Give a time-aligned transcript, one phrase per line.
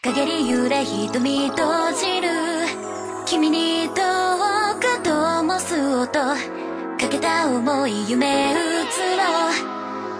[0.00, 2.28] 陰り揺れ瞳閉じる
[3.26, 3.96] 君にどう
[4.78, 6.36] かともす音か
[7.10, 8.56] けた想い夢う
[8.92, 9.24] つろ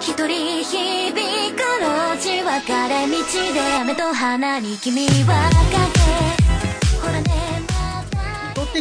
[0.01, 1.13] 一人響
[1.53, 6.38] く路地別れ道で雨と花に君は駆け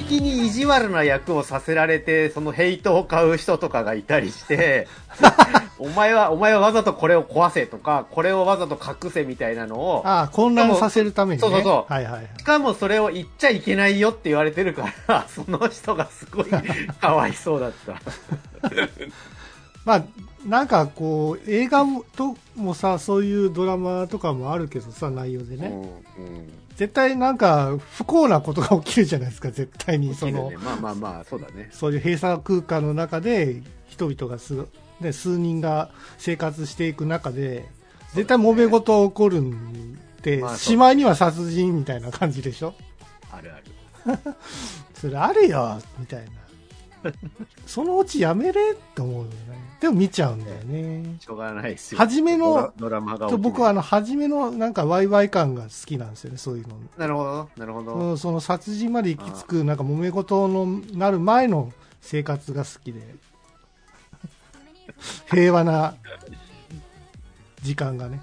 [0.01, 4.87] 的に意地悪な役をさせられて、そのヘイトを買う人とかがいたりして、
[5.79, 11.47] お前は、お前はわざとこれを壊せとか、これをわざと隠せみたいなのを、ああ、混乱させるためにね。
[11.47, 12.29] そうそうそうはいはいはい。
[12.37, 16.45] しかもそれを言っちゃいけないよって言われてるから、 その人がすごい
[17.01, 17.99] かわいそうだった。
[19.85, 20.03] まあ、
[20.45, 21.85] なんかこう、映画
[22.15, 25.67] ともさ、そういうドラマとかもあるけどさ、内容でね。
[25.67, 30.13] うんうん絶対なんか不幸なことが起きるじゃないですか、絶対に。
[30.13, 31.69] そのね、まあまあまあ、そうだね。
[31.71, 34.67] そういう閉鎖空間の中で人々が数,、
[35.01, 37.67] ね、数人が生活していく中で、
[38.13, 42.75] 絶対揉め事起こるんで、しまいには殺人みたいな感じでしょ？
[43.31, 43.57] あるあ
[44.13, 44.19] る。
[44.93, 46.25] それあるよみたい
[47.03, 47.11] な。
[47.65, 49.29] そのうちやめれって思うよね。
[49.79, 51.17] でも見ちゃうんだよね。
[51.19, 51.99] しょうがないですよ。
[51.99, 56.75] 初めのドラマが僕はあの、初めのなんかワイワイ感が好きなんですよね、そういうの。
[56.97, 57.93] なるほど、なるほど。
[57.93, 63.01] うんその殺人まで行き着く、なんか揉め事のなる前の生活が好きで、
[65.29, 65.93] 平和な
[67.61, 68.21] 時間がね。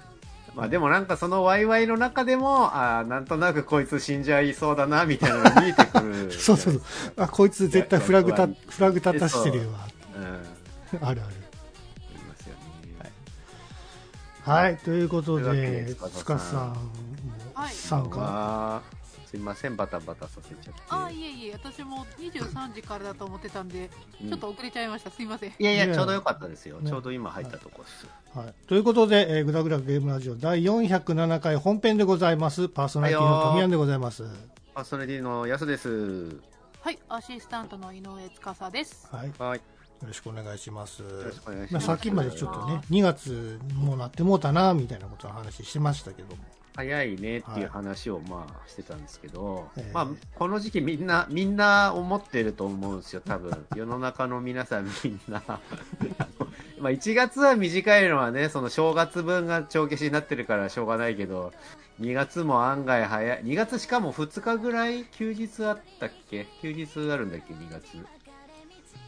[0.55, 6.31] まあでもなんかそのワイワイの中でも、ああ、なんとなくこいつ死んじゃいそうだな、みたいなのが見えてくる。
[6.37, 6.81] そうそうそう。
[7.17, 9.79] あ、こいつ絶対フラグた、フラグ立たしてるわ。
[10.93, 11.07] うん。
[11.07, 11.44] あるある。
[14.45, 16.77] はい、ということでで、つ司さん
[17.73, 18.83] 参加。
[19.25, 20.81] すいません、バタバタさせちゃって。
[20.87, 23.89] あいえいえ私も23時からだと思ってたんで、
[24.21, 26.79] うんちょっと遅れちゃいましたすいませんいやいや、ねちょうどよかったですよ。
[26.79, 28.07] ねちょうど今入ったとこです。
[28.37, 28.53] はい。
[28.67, 32.69] ということで、えー、ぐだぐだゲームラジオ第407回本編でございます。
[32.69, 34.23] パーソナリティの富山でございます。
[34.75, 36.37] パーソナリティのやすです。
[36.81, 39.27] はいアシスタントの井上司ですはい。
[39.27, 39.61] よはい。
[40.05, 41.01] ろしくお願いします。
[41.01, 41.87] よろしくお願いしまあ、ます。
[41.87, 46.43] さっきまでちょっとね、2月もうなってもうたな、みたいなことの話してましたけども。
[46.75, 50.07] 早いねっていう話をまあしてたんですけど、ええまあ
[50.37, 53.65] この時期みんな、みんな思ってると思うんですよ、多分。
[53.75, 55.41] 世の中の皆さんみんな。
[56.79, 61.53] まあ1月は短いのはね、その正月分が帳消しになってるからしょうがないけど、
[62.01, 63.43] 2月も案外早い。
[63.45, 66.45] 2月しかも2日ぐらい休日あったっけ？
[66.61, 68.05] 休日あるんだっけ ?2 月？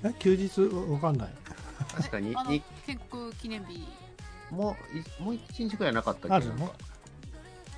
[0.03, 1.29] え休日わかんない。
[1.95, 3.87] 確かに、あのに建国記念日。
[4.51, 6.33] もうい、もう1日ぐらいなかったっけ？
[6.33, 6.55] あるの？
[6.55, 6.73] なんか。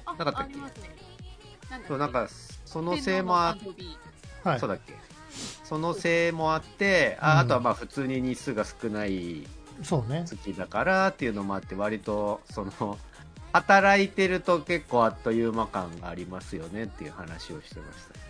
[0.05, 0.53] あなかったっけ？
[0.53, 0.89] ありますね。
[1.69, 2.27] なんだっけそう、なんか、
[2.65, 3.97] そのせいもあっ天皇の誕生日
[4.43, 4.59] はい。
[4.59, 4.93] そうだっけ？
[5.63, 7.39] そのせいもあって、あうん。
[7.39, 9.47] あとはまあ普通に日数が少ない
[9.83, 10.23] そうね。
[10.25, 12.97] 月だからっていうのもあって、割と、その、
[13.53, 18.28] 働いてると結構あっという間感がありますよねっていう話をしてました。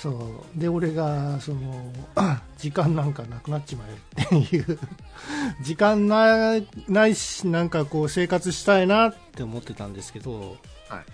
[0.00, 0.60] そう。
[0.60, 1.92] で、俺が、その、
[2.56, 4.78] 時間なんかなくなっちまえっていう、
[5.60, 10.56] 時間ない、ないし、なんかこう生活したいなって思ってたんですけど、
[10.88, 11.04] はい。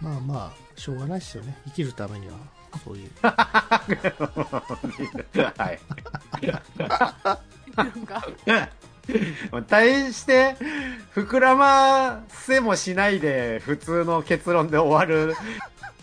[0.00, 1.56] まあまあ、しょうがないですよね。
[1.66, 2.34] 生きるためには、
[2.84, 3.10] そういう。
[3.22, 3.32] は
[5.70, 5.78] い。
[7.76, 8.26] なんか
[9.68, 10.56] 対して、
[11.14, 15.34] 膨らませもしないで、普通の結論で終わる、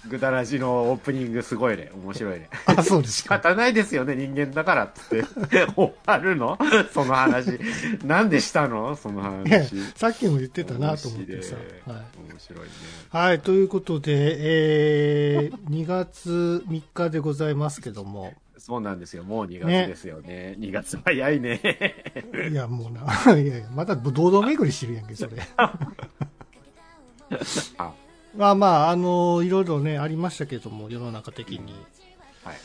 [0.07, 1.91] ぐだらじのオープニングすごいね。
[1.94, 2.50] 面白いね。
[2.66, 3.39] あ、そうです仕か。
[3.39, 5.25] 方ないですよね、人間だからっつって。
[5.75, 6.57] 終わるの？
[6.94, 7.59] その話。
[8.03, 8.95] なんでしたの？
[8.95, 9.75] その話。
[9.95, 11.56] さっきも言ってたなと思ってさ。
[11.85, 12.06] 面はい。
[12.40, 12.69] 白いね。
[13.09, 19.23] はい、ということで、えー、2月3日でございますけども、そうなんですよ。
[19.23, 20.56] もう2月ねですよね。
[20.59, 21.59] 2月早いね。
[22.51, 23.01] いや、もうな、
[23.38, 25.31] いやいや、また堂々巡りしてるやんけ、それ。
[27.78, 27.94] あ
[28.35, 31.73] まあまあ、あのいろいろね、ありましたけども、世の中的に。
[32.43, 32.55] はい。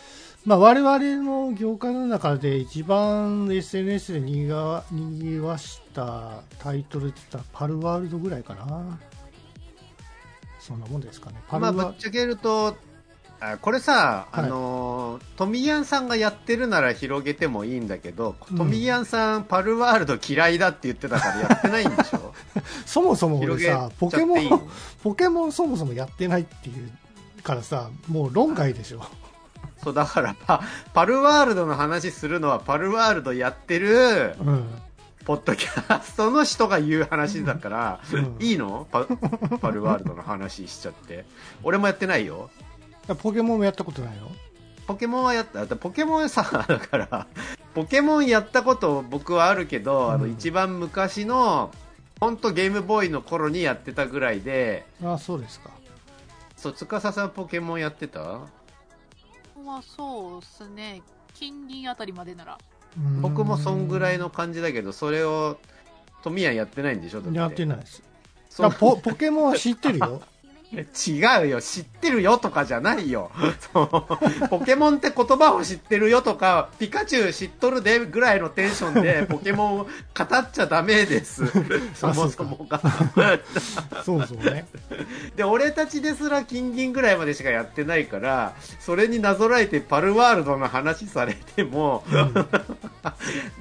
[0.45, 8.99] まあ、我々の業界の中で一番 SNS でにがにぎわしたタイトルって言ったらパルワールドぐらいかな。
[10.61, 11.41] そんなもんですかね。
[11.49, 12.77] パルまあ、ワぶっちゃけると、
[13.41, 22.33] あこれさ、はいあのー、トミヤンさんがやってるなら広げてもいいんだけど、うんトミヤンさん、パルワールド嫌いだって言ってたからやってないんでしょ？
[22.87, 24.69] そもそも俺さっ、ポケモン、
[25.03, 26.91] ポケモンそもそもやってないっていう
[27.43, 29.05] からさ、もう論外でしょ。
[29.83, 30.63] そう、だからパ、
[30.95, 34.65] パルワールドの話するのは、パルワールドやってる、うん。
[35.27, 38.87] ポッドキャストの人が言う話だから、うんいいの？
[38.93, 39.05] パ
[39.61, 41.27] パルワールドの話しちゃって。
[41.65, 42.49] 俺もやってないよ。
[43.15, 44.31] ポケモンもやったことないの
[44.87, 47.27] ポケモンはやった、だってポケモンさ、だから、
[47.75, 51.73] ポケモンやったこと僕はあるけど、あの、うん一番昔の、
[52.21, 55.71] 本当ゲームボーイの頃にやってたぐらいで、あそうですか。
[56.57, 58.21] そう、司さんポケモンやってた？
[59.65, 61.03] まあそうっすね。
[61.35, 62.59] 金銀あたりまでなら。
[62.97, 63.21] うん。
[63.21, 65.59] 僕もそんぐらいの感じだけど、それを、
[66.23, 67.23] トミヤンやってないんでしょ？
[67.33, 68.03] やってないです。
[68.79, 70.23] ポポケモンは知ってるよ
[70.73, 73.31] 違うよ、知ってるよとかじゃないよ。
[74.51, 79.89] ポケモンって言葉を知ってるよとか、ピカチュウ知っとるでぐらいのテンションでポケモンを語
[80.37, 81.45] っちゃダメです。
[81.95, 82.81] そもそもが。
[84.05, 84.67] そうそうね
[85.37, 92.05] で、俺たちですら金銀ぐらいまでしかやってないから、それになぞらえてパルワールドの話されても、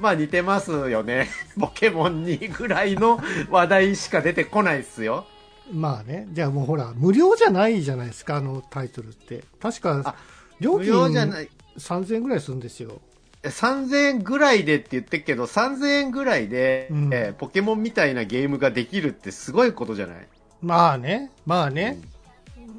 [0.01, 1.29] まあ似てますよね。
[1.59, 5.27] ポケモンにぐらいの話題しか出てこないっすよ。
[5.71, 9.43] まあねじゃあもうほら無料じゃないじゃないですかあのタイトルって。
[9.59, 10.15] 確かあ
[10.59, 11.49] 料金ない。
[11.77, 13.01] 3000円ぐらいするんですよ。
[13.43, 17.09] 3000円ぐらいでって言ってっけど、3000円ぐらいで、うん。
[17.13, 20.27] えーポケモンみたいなゲームができるってすごいことじゃない？
[20.61, 21.99] まあねまあね。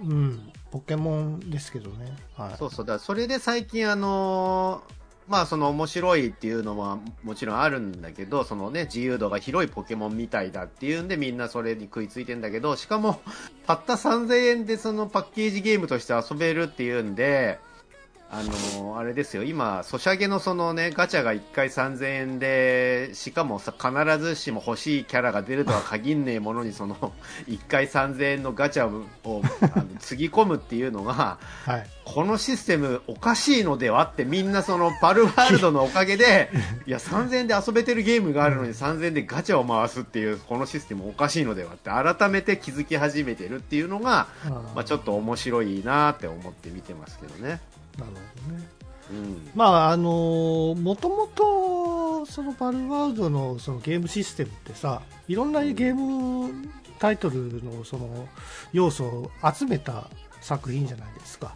[0.02, 2.16] うん、ポケモンですけどね。
[2.36, 2.56] はい。
[2.58, 2.86] そうそう。
[2.86, 4.95] だそれで最近あのー
[5.28, 13.20] まあその面白いっていうのはもちろんあるんだけど、そのね、自由度が広いポケモンみたいだっていうんでみんなそれに食いついてんだけど、しかも
[13.66, 17.58] たった3000円でそのパッケージゲームとして遊べるっていうんで、
[18.30, 27.12] あのーあれですよ、今、ソシャゲのそのね、ガチャが1回3000円で、しかもさ、必ずしも欲しいキャラが出るとは限んねえものに、その、
[27.46, 31.86] 1回3000円のガチャを、あの、つぎ込むっていうのが、はい。
[32.06, 36.50] このシステムおかしいのではってみんなそのパルワールドのおかげで、
[36.86, 44.28] いや3000円で遊べてるゲームがあるのに3000円でガチャを回すっていうこのシステムおかしいのではって改めて気づき始めてるっていうのが、
[44.76, 47.60] まあちょっと面白いなって思って見てますけどね。
[47.98, 48.68] なるほどね。
[49.10, 49.50] うん。
[49.54, 58.28] まああのもともとそのパルワールドのそのゲームシステムってさいろんなゲームタイトルのその
[58.72, 60.08] 要素を集めた
[60.40, 61.54] 作品じゃないですか。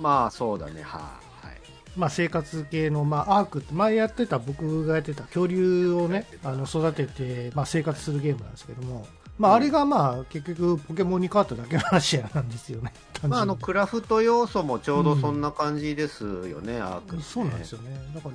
[0.00, 0.98] まあそうだね、は
[1.44, 1.60] い、はい。
[1.96, 9.06] まあ、生活系の、まあ、アークって前やってた僕がやってた恐竜をねあの育てて、まあ、生活するゲームなんですけども、
[9.40, 12.92] まあ、あれがまあ結局ポケモンに変わっただけの話なんですよね。
[13.26, 17.22] まああのクラフト要素もちょうどそんな感じですよね、アーク、ね。
[17.22, 17.98] そうなんですよね。
[18.14, 18.34] だから、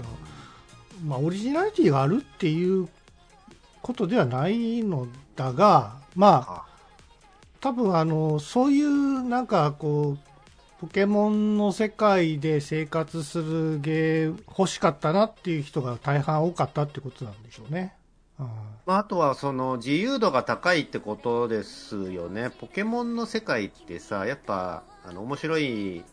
[1.05, 2.89] まあ、オリジナリティがあるっていう
[3.83, 6.65] ことではないのだがまああ。
[7.61, 17.93] 多分あのそういうなんかこうポケモンの世界で生活するゲー欲しかったなっていう人が大半多かったってことなんでしょうね。
[18.39, 22.51] うんまあ、あとはその自由度が高いってことですよね。
[22.51, 26.03] ポケモンの世界ってさ、やっぱあの面白い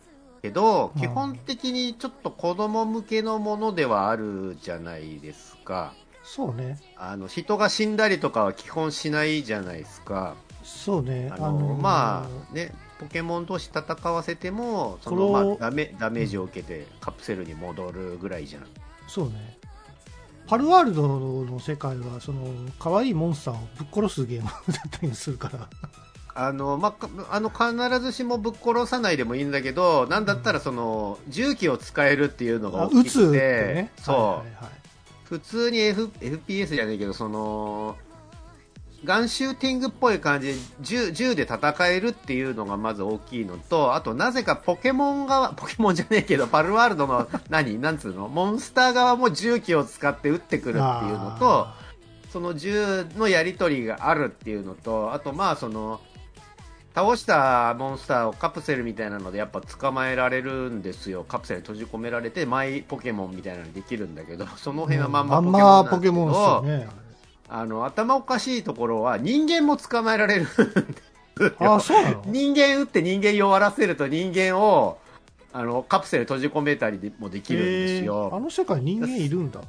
[0.41, 5.95] けど、うん基本的にちょっと子供向けのものではあるじゃないですか。
[6.25, 10.37] そうね、あの人が死んだりとかは基本しないじゃないですか。
[10.63, 18.67] そうね、あのまあね、ポケモン同士戦わせてもそのまあ、ダメダメージを受けてカプセルに戻るぐらいじゃん。
[19.09, 19.59] そうね、
[20.53, 22.45] パルワールドの世界はその
[22.79, 25.67] 可愛いモンスターをぶっ殺すゲームだったりするから、
[26.35, 34.71] あの、まあ、あの、必ずしもぶっ殺さないでもいいんだけど、なんだったらその、銃器を使えるっていうのがあ大きくて、撃つってね、そう、はいはいはい。
[35.25, 37.97] 普通に、F、FPS じゃないけど、その、
[39.05, 51.77] ガンシューティングっぽい感じで銃、銃で戦えるっていうのがまず大きいのと、あとなぜかポケモン側、 ポケモンじゃねえけど、パルワールドの 何、なんつうの、モンスター側も銃器を使って撃ってくるっていうのと、あ
[52.33, 56.01] その銃のやり取りがあるっていうのと、あとまあその、
[56.95, 61.25] 倒したモンスターをカプセルみたいなのでやっぱ捕まえられるんですよ。
[61.25, 67.03] カプセルに閉じ込められてマイポケモンみたいなのにできるんだけど、その辺はまんままんポケモンなんまポケモンですよね。
[67.55, 70.47] あの、頭おかしいところは人間も捕まえられる
[71.59, 72.23] ああ、そうなの？
[72.25, 74.99] 人間撃って人間弱らせると人間を、
[75.53, 78.31] あの、カプセル閉じ込めたりもできるんですよ。
[78.33, 79.61] あの世界人間いるんだ。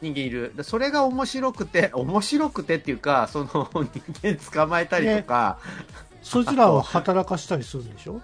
[0.00, 0.52] 人間いる。
[0.54, 5.58] でそれが面白くて、面白くてっていうか、その人間捕まえたりとか、
[6.22, 8.20] そいつらを働かしたりするんでしょ？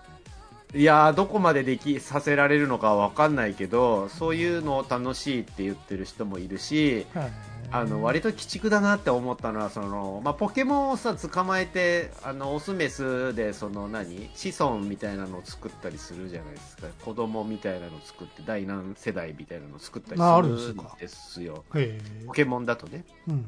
[0.75, 7.33] いやー、どこまででき、させられるのかはわかんないけど、そういうのを楽しいって言ってる人もいるし、はい
[7.73, 16.89] あの、割と鬼畜だなって思ったのは、その、まあ、ポケモンをさ、捕まえて、あの、オスメスで、その何、子孫みたいなのを作ったりするじゃないですか。
[17.03, 21.65] 子供みたいなのを作って、第何世代みたいなのを作ったりするんですよ。
[21.75, 23.05] へポケモンだとね。
[23.29, 23.31] え。
[23.31, 23.47] うん。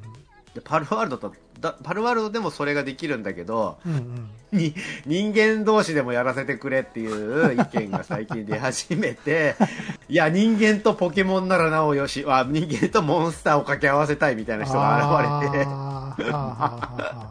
[0.54, 4.30] でパルワールドとだパルワールドでもそれができるんだけどうんうん。
[4.52, 4.73] に
[5.04, 9.56] 人間同士でもやらせてくれっていう意見が最近出始めて
[10.08, 15.66] いや人間とポケモンならなおよしあ人間とモンスターを掛け合わせたいみたいな人が現れて。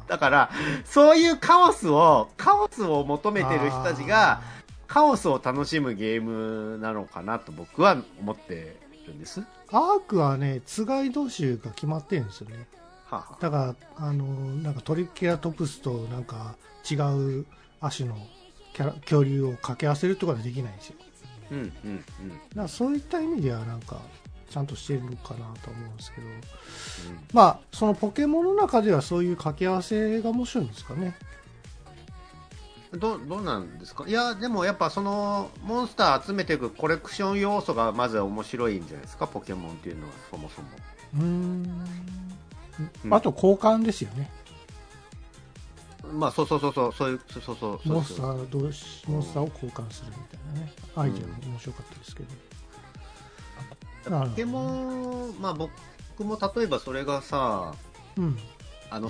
[0.07, 0.49] だから
[0.83, 4.41] そういうカオスをカオスを求めてる人たちが
[4.87, 8.77] カオスを楽しむゲームなのかなと僕は思って
[9.07, 9.39] るんです。
[9.39, 12.67] はあアークはねつがい同士が決まってるんですよね
[13.39, 16.55] だからあのなんかトリケラトプスとなんか
[16.89, 17.45] 違う
[17.81, 18.17] 亜種の
[18.73, 20.95] キャラ恐竜を掛け合わせるとかでできないんですよ。
[21.51, 22.03] うんうんうん。
[22.29, 23.97] だからそういった意味ではなんか
[24.49, 26.27] ちゃんとしてるのかなと思うんですけど。
[27.33, 31.15] まあそのポケモンの中ではそういう掛け合わせが面白いんですかね。
[32.91, 34.05] うん、どどうなんですか？
[34.07, 39.27] いやでもやっぱそのモンスター集めていくコレクション要素がまず面白いんじゃないですか？
[39.27, 40.67] ポケモンっていうのはそもそも。
[41.15, 41.63] うん
[43.11, 44.29] あと交換ですよね。
[46.11, 47.93] まあそうそうそうそうそういうそうそうそうそう。
[47.93, 50.73] モンスター同士モンスターを交換するみたいなね。
[50.95, 52.29] アイデアも面白かったですけど。
[54.09, 55.71] ポケモンまあ僕
[56.25, 57.73] も例えばそれがさ
[58.17, 58.37] うん。
[58.89, 59.09] あの、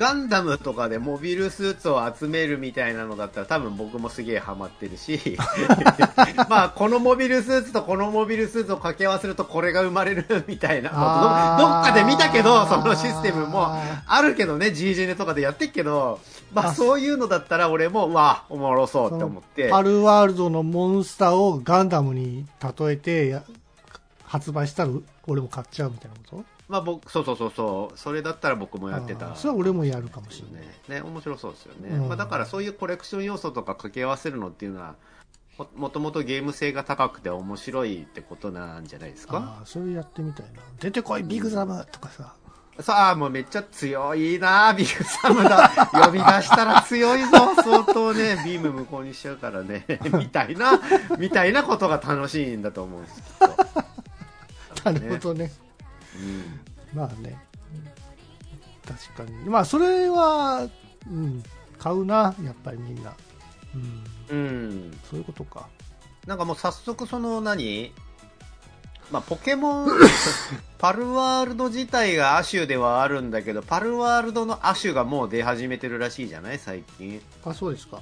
[0.00, 5.36] ガンダムとかでモビルスーツを集めるみたいなのだったら多分僕もすげえハマってるし、
[6.48, 16.18] まあこのモビルスーツとこのモビルスーツを掛け合わせるとこれが生まれるみたいな、まあどどっかで見たけど、そのシステムもああるけどね、GGN とかでやってっけど、
[16.54, 19.66] まああそういうのだったら俺も、うわ、おもろそうって思って。
[19.66, 22.46] ー、パルワールドのモンスターをガンダムに
[22.78, 23.42] 例えてや
[24.24, 24.90] 発売したら
[25.26, 26.59] 俺も買っちゃうみたいなこと？
[26.70, 29.34] まあ僕、そうそうそうそう、それだったら僕もやってた。
[29.34, 30.68] それは俺もやるかもしれない。
[30.68, 32.08] ねね面白そうですよね、うん。
[32.08, 34.94] まあ、だからそういうコレクション要素とか掛け合わせるのっていうのは
[35.58, 39.36] ももともとゲーム性が高くて面白いってことなんじゃないですか？
[39.58, 40.62] ああそれやってみたいな。
[40.78, 42.34] 出てこいビッグザムとかさ。
[42.78, 47.54] さあもうめっちゃ強いなビグザムだ呼び出したら強いぞ。
[47.56, 49.84] 相当ねビーム無効にしちゃうからね。
[50.16, 50.80] みたいな
[51.18, 53.56] みたいなことが楽しいんだと思うんですけど。
[54.92, 55.52] なるほどね。
[55.64, 55.69] うん
[56.94, 57.38] まあね。
[58.86, 59.48] 確かに。
[59.48, 60.68] まあそれは、
[61.08, 61.42] うん、
[61.78, 63.14] 買うなやっぱりみんな、
[64.30, 64.98] うん、うん。
[65.08, 65.68] そういうことか。
[66.26, 67.92] なんかもう早速その何？
[69.10, 69.88] まあ、ポケモン、
[70.78, 76.60] パルワールド自体が亜種ではあるんだけど、パルワールドの亜種がもう出始めてるらしいじゃない？
[76.60, 77.20] 最近。
[77.44, 78.00] あそうですか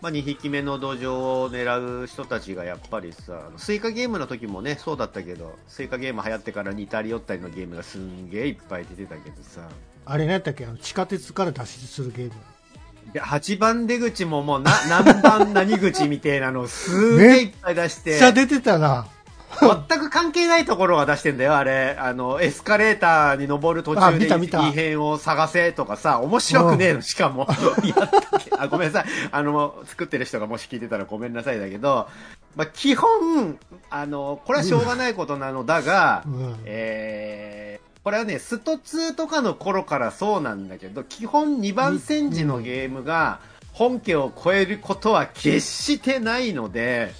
[0.00, 9.60] まあ、2匹目の土壌を狙う人たちがやっぱりさ、スイカゲームの時もね、そうだったけど、スイカゲーム流行ってから似たり寄ったりのゲームがすんげえいっぱい出てたけどさ、
[10.06, 10.64] あれ何やったっけ？
[10.64, 12.32] あの地下鉄から脱出するゲーム。
[13.12, 19.06] いや8番出口ももうな何番何口みたいなのをすげえいっぱい出して、めっちゃ出てたな
[19.88, 21.96] 全く関係ないところが出してんだよ、あれ。
[21.98, 27.46] あの、エスカレーターに登る途あ中で異変を探せとかさ、面白くねえの、しかも。
[27.84, 29.10] やったっけあ、ごめんなさい。
[29.30, 32.08] あの、作ってる人がもし聞いてたらごめんなさいだけど、
[32.56, 33.58] まあ、基本、
[33.90, 43.40] あの、これはしょうがないことなのだが、うんえー、これはね、スト2とかの頃からそうなんだけど、基本2番戦時のゲームが
[43.72, 47.12] 本家を超えることは決してないので、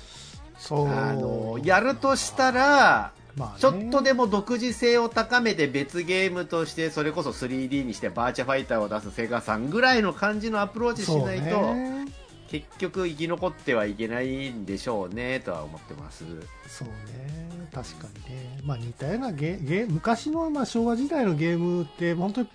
[0.60, 0.88] そう。
[0.88, 3.54] あのやるとしたら、まあね。
[3.58, 12.06] ちょっとでも独自性を高めて別ゲームとしてそれこそ 3D にしてバーチャファイターを出すセガさんぐらいの感じのアプローチしないと、ね。
[12.50, 16.24] 結局生き残ってはいけないんでしょうねとは思ってます。
[16.66, 17.40] そうね。
[17.72, 22.48] 確かにね、まあ、似たようなゲゲ昔のまあ昭和時代のゲームって本当に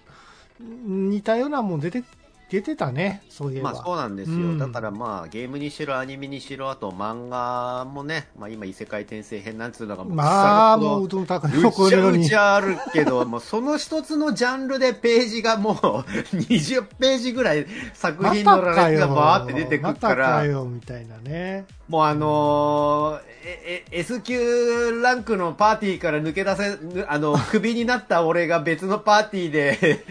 [0.59, 2.03] うん似たようなもん出て
[2.49, 4.57] 出てたねそういえば、まあそうなんですよ、うん。
[4.57, 12.25] だからまあゲームにしろアニメにしろあと漫画もね、まあ、今異世界転生編なんつうのがもうまあもううどん高いうとこに。
[12.25, 15.75] うちゃあるけど、もうその一つのジャンルでページがもう
[16.35, 21.65] 20ページぐらい作品の羅列がバーって出てくるかまたよみたいなね。
[21.87, 30.05] もうあのーええ S 級ランクのパーティーから抜け出せ、ぬあの、クビになった俺が別のパーティーで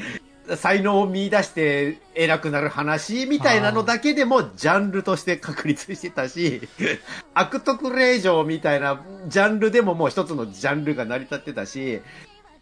[0.56, 6.68] 才能を見出して偉くなる話みたいなのだけでもジャンルとして確立してたし、
[7.34, 12.00] 悪徳令嬢みたいなジャンルでももう一つのジャンルが成り立ってたし、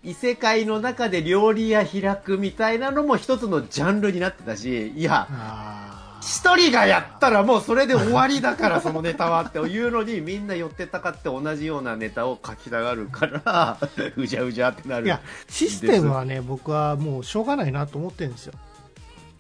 [0.05, 13.79] 異世界の中で料理屋開くみたいなのも一つのジャンルになってたし、いや、あ一人がやったらもうそれで終わりだからそのネタはっていうのにみんな寄ってたかって同じようなネタを書きたがるから
[14.17, 18.55] うじゃうじゃってなるーいやシステムはね僕はもうしょうがないなと思ってるんですよ。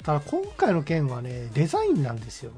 [0.03, 2.51] ただ今回の件はねデザインなんですよ。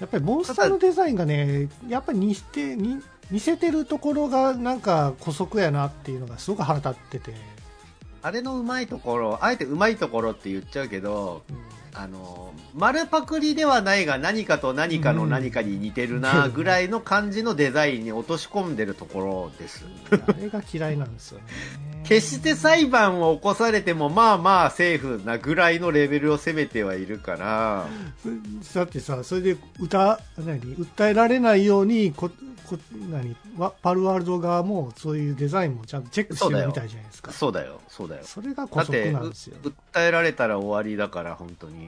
[0.00, 7.34] やっぱりモンスターのデザインがねやっぱり似て似似せてるところがなんか姑息やなっていうのがすごく腹立ってて。
[8.22, 11.44] あれのうまいところ、あえてうまいところって言っちゃうけど、
[11.98, 19.86] あの、丸パクリではないが何かと何かの何かに似てるなぐらいの感じのデザインに落とし込んでるところです。
[20.12, 21.44] あれが嫌いなんですよね。
[22.04, 27.86] 決して裁判を起こされてもまあまあセーフなぐらいのレベルを攻めてはいるから、
[28.74, 30.60] だってさ、それで歌、何？
[30.76, 32.30] 訴えられないようにこ、
[32.68, 32.78] こ
[33.10, 33.34] 何？
[33.56, 37.32] わパルワールド側もそういうデザインもちゃんとチェックしてるみたいじゃないですか。
[37.32, 38.22] そうだよ、そうだよ。
[38.24, 39.56] それが古なんですよ。
[39.64, 39.72] 訴
[40.06, 41.85] えられたら終わりだから、本当に。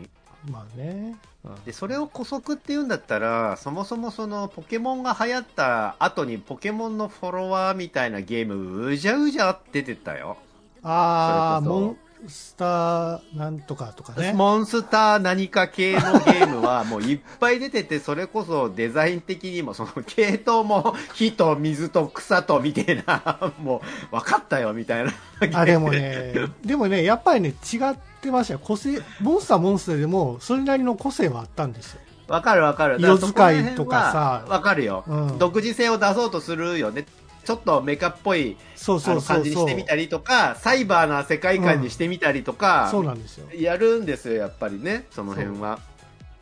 [0.50, 1.16] まあね。
[1.64, 10.36] で、それを古速って言うんだったら、そもそもそのポケモンが流行った後にポケモンのフォロワーみたいなゲーム、うじゃうじゃ出てたよ。
[10.82, 14.32] ああ、モンスターなんとかとかね。
[14.32, 25.12] モンスター何か系のゲームはもういっぱい出てて、それこそデザイン的にも、その系統も火と水と草とみたいな、もう分かったよみたいな。
[25.54, 28.60] あ、でもね、でもね、やっぱりね、違ってましたよ。
[28.62, 32.00] 個性、モンスターモンスターでも、それなりの個性はあったんですよ。
[32.28, 32.96] わかるわかる。
[32.98, 37.06] 色使いとかさわかるよ、うん独自性を出そうとするよね。
[37.44, 39.56] ちょっとメカっぽい感じに。
[39.56, 43.48] してみたりとか、サイバーな世界観にしてみたりとか、そうなんですよ。
[43.54, 45.78] やるんですよ、やっぱりね、その辺は。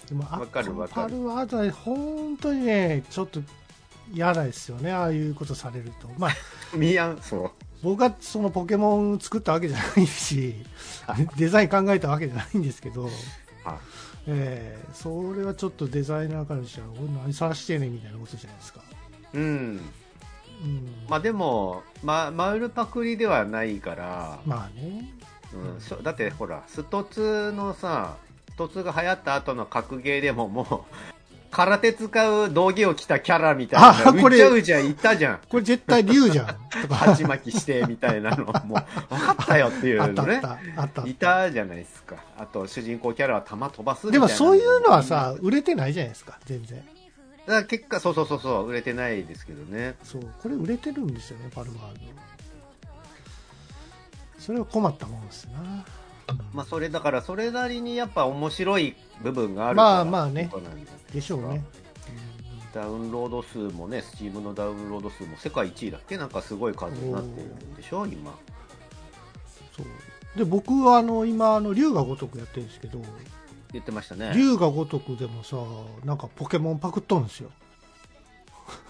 [0.09, 3.41] でもあわかるわかるパルワードは本当にね、ちょっと
[4.13, 6.09] 嫌ですよね、ああいうことされると。
[6.19, 6.31] まあ、
[6.75, 7.51] ミヤン、そう。
[7.87, 10.57] 僕がそのポケモン作ったわけじゃないし、
[11.37, 13.05] デザイン考えたわけじゃないんですけど、
[13.63, 13.79] は
[14.27, 18.81] えーそれはちょっとデザイナーからしたら、俺何さらしてんねんみたいなことじゃないですか。
[19.35, 19.41] うん。
[19.43, 19.81] うん、
[21.09, 25.09] まあでも、ま、マウルパクリではないから、まあね。
[25.55, 28.17] うんそだってほら、ストツのさ、
[28.51, 31.16] ストツが流行った後の格ゲーでももう、
[31.57, 35.41] 空手使う道着を着たキャラみたいな、あこれうじゃうじゃいたじゃん。
[35.49, 36.47] これ絶対竜じゃん。
[36.83, 36.95] とか。
[36.97, 40.83] 鉢巻きしてみたいなのもう分かったよっていあうのね あった。
[40.83, 41.07] あった。
[41.09, 46.79] いたじゃないですかあと主人公キャラは弾飛ばすみたでいなもそういうのはさ、売れてないじゃないですか、全然。
[46.79, 52.07] だから結果そうそうそうそう売れてないですけどねそう、これ売れてるんですよね、パルワールド。
[54.39, 55.87] それは困ったもんですな。
[56.53, 60.51] まあそれだからそれなりにやっぱ面白い部分があるからまあまあね
[61.13, 61.65] でしょうね。
[62.75, 66.19] ダウンロード数もね、スチームのダウンロード数も世界一位だっけ？
[66.19, 68.33] なんかすごい数になってるんでしょ今。
[69.75, 69.87] そう
[70.39, 73.01] で僕はあの今あの龍が如くやってるんですけど
[73.73, 74.33] 言ってましたね。
[74.35, 75.57] 龍が如くでもさ
[76.05, 77.51] なんかポケモンパクっとるんですよ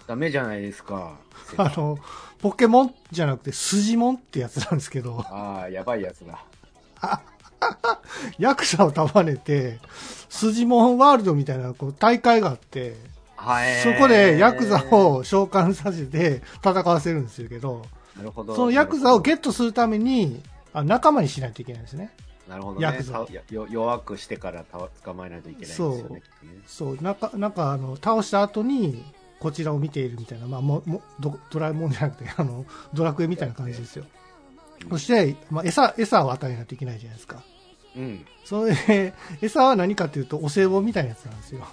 [0.08, 1.16] ダメじゃないですか。
[1.56, 1.98] あの
[2.40, 6.42] ポケモンじゃなくてスジモンってやつなんですけどああ、やばいやつだ。
[8.38, 9.78] ヤクザを束ねて
[10.28, 12.96] スジモンワールドみたいなこう大会があって
[13.36, 13.82] はい。
[13.82, 17.84] そこでヤクザを召喚させて戦わせるんですけど
[18.16, 18.56] なるほど。
[18.56, 22.10] そのヤクザをゲットするためにあ仲間にしないといけないんですね
[22.48, 22.84] なるほどね。
[22.84, 26.22] ヤクザ弱くしてからた捕まえないといけないんですよね。
[26.66, 29.04] そうそう、なんか、なんか、あの、倒した後に、
[29.40, 34.04] こちらを見ているみたいな、まあ、も、も、ドドラえもんじゃなくて、あの、ドラクエみたいな感じですよ。
[34.90, 37.42] そして、まあ、餌、餌を与えないといけないじゃないですか。
[37.96, 38.26] うん。
[38.44, 41.66] それで、餌は何かっていうと、お歳暮みたいなやつなんですよ。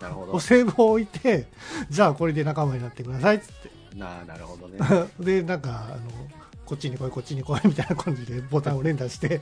[0.00, 0.40] なるほどお。
[0.40, 1.46] 歳暮を置いて、
[1.90, 4.78] じゃあこれで仲間になってくださいっつっななるほどね。
[5.18, 5.22] て。
[5.40, 6.10] で、なんか、あの、
[6.64, 9.40] こっちに来い、こっちに来い、みたいな感じで ボタンを連打して、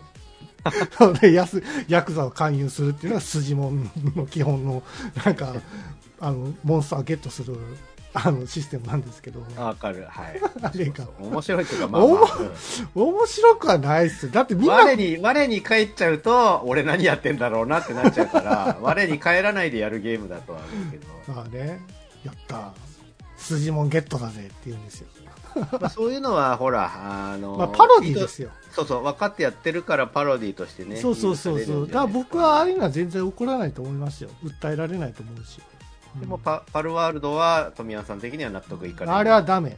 [1.21, 4.83] でヤス、ヤクザを勧誘するっていうのが筋もんの基本の、
[5.25, 5.55] なんか、
[6.21, 7.57] あの、モンスターをゲットする、
[8.25, 10.07] あの、システムなんですけど、あわかる。
[10.09, 10.41] はい。
[10.63, 12.19] あれが面白いっていうか、まあ、まあ
[12.95, 14.33] 面白くはないっすよ。
[14.33, 21.81] だってみんな、我に、我に帰っちゃうと、俺何やってんだろうなってなっちゃうから、 我に帰らないでやるゲームだとは思うけど、まあね、
[22.25, 22.73] やった。
[23.37, 25.09] 筋もんゲットだぜって言うんですよ。
[25.73, 26.91] まあ、そういうのは、ほら、
[27.33, 28.51] あの、まあ、パロディですよ。
[28.73, 30.97] そうそう、分かってやってるからパロディとしてね。
[30.97, 31.87] そうそうそうそう。
[31.87, 34.31] だから僕はああいうのは全然怒らないと思いますよ。
[34.45, 35.61] 訴えられないと思うし。
[36.21, 39.17] でもパ、パルワールドは、富山さん的には納得いかない。
[39.17, 39.77] あれはダメ。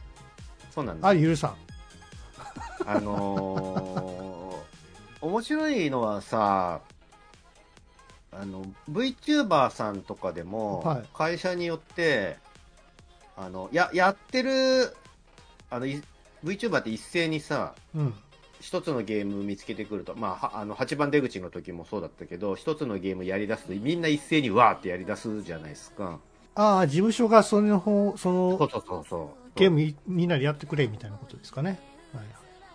[0.71, 1.07] そうなんだ。
[1.07, 1.55] あれ許さん。
[2.85, 4.39] あのー
[5.21, 6.79] 面白いのはさ、
[8.31, 12.37] あの、VTuber さんとかでもはい、会社によって、
[13.35, 14.95] あの、や、やってる、
[15.69, 16.01] あの、い
[16.45, 18.13] VTuber って一斉にさ、うん。
[18.61, 26.19] 一つのゲーム見つけてくると、まあ、はあの、8番出口の時もそうだったけど、一つのゲームやり出すと、みんな一斉にわーってやり出すじゃないですか。
[26.55, 29.59] ああ、事務所がその方、そそうのそうそうそう。
[29.59, 31.79] ゲームみみんなでやってくれみたいなことですかね。
[32.13, 32.25] はい。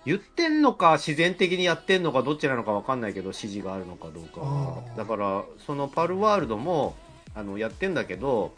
[0.04, 4.82] 言ってんのか自然的にやってんのかどっちなのか分かんないけど指示があるのかどうかは。
[4.96, 6.94] だからそのパルワールドも
[7.34, 8.54] あのやってんだけど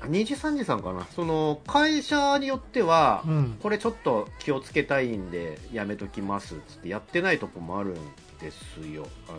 [0.00, 1.06] 2時3時さんかな。
[1.14, 3.58] その会社によっては、うん。
[3.60, 7.94] これちょっと気をつけたいんでやめときますっつってやってないとこもあるん
[8.40, 9.06] ですよ。
[9.28, 9.38] あの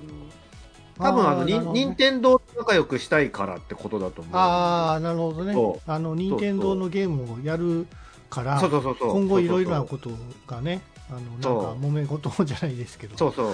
[1.00, 1.60] 多分あのね。
[1.60, 4.36] 任天堂と仲良くしたいからってことだと思う。
[4.36, 5.54] ああなるほどね。
[5.54, 7.88] そあの任天堂のゲームをやる
[8.30, 9.12] からそうそうそうそう。
[9.12, 10.12] 今後いろいろなこと
[10.46, 13.54] がねあのなんか揉め事じゃないですけどそうそう。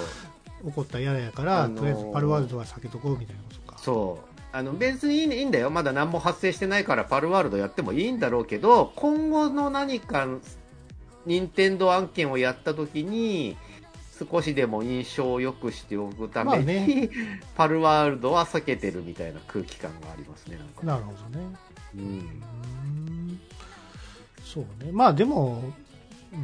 [0.65, 3.77] 起こったら嫌だやから、あのーとりあえずパルワールドは避けとこうみたいなことか。
[3.77, 4.35] そう。
[4.51, 5.69] あの別にいいいいんだよ。
[5.69, 10.27] まだ何も発生してないからパルワールドやってもいいんだろうけど今後の何か
[11.25, 13.57] 任天堂案件をやった時に
[14.17, 17.09] 少しでも印象を良くしておくために、まあね。
[17.55, 20.83] パルワールドは避けてるみたいな空気感がありますねなんか。
[20.83, 21.45] なるほどね。
[21.95, 22.01] うん。
[22.01, 22.07] うー
[23.33, 23.39] ん。
[24.43, 24.91] そうね。
[24.91, 25.61] まあでも、
[26.31, 26.41] うん、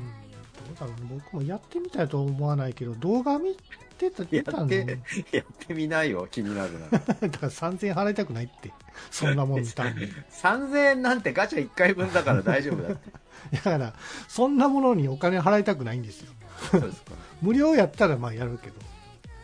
[0.68, 1.22] どうだろうね。
[1.32, 3.56] 僕もやってみたいとは思わないけど動画見
[3.98, 6.88] てたや見たんでってやってみないよ気になるな。
[6.92, 8.74] だから3000円払いたくないって
[9.10, 13.12] そんなもん見たんで3000円なんてガチャ1回分だから大丈夫だって。
[13.56, 13.94] だから
[14.28, 16.34] そんなものにお金払いたくないんですよ。
[16.72, 18.76] そうですか無料やったらまあやるけど。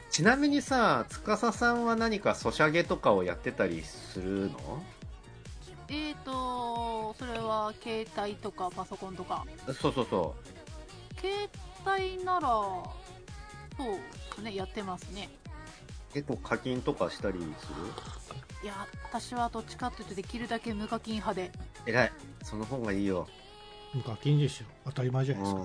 [0.10, 4.84] ちなみにさ司さんは何かソシャゲとかをやってたりするの？
[5.90, 9.46] えーと、それは携帯とかパソコンとか。
[9.80, 10.36] そうそうそ
[11.20, 11.50] 携
[11.86, 12.94] 帯なら、そ
[13.80, 14.02] うで
[14.36, 15.30] すね、やってますね。
[16.12, 17.68] う結構課金とかしたりす
[18.64, 21.52] いや、私はどっちかっていうとできるだけ無課金派で。
[21.86, 22.12] る偉い。
[22.44, 23.28] その方がいいよ。
[23.94, 24.68] 無課金ですよ。
[24.86, 25.62] 当たり前じゃないですか、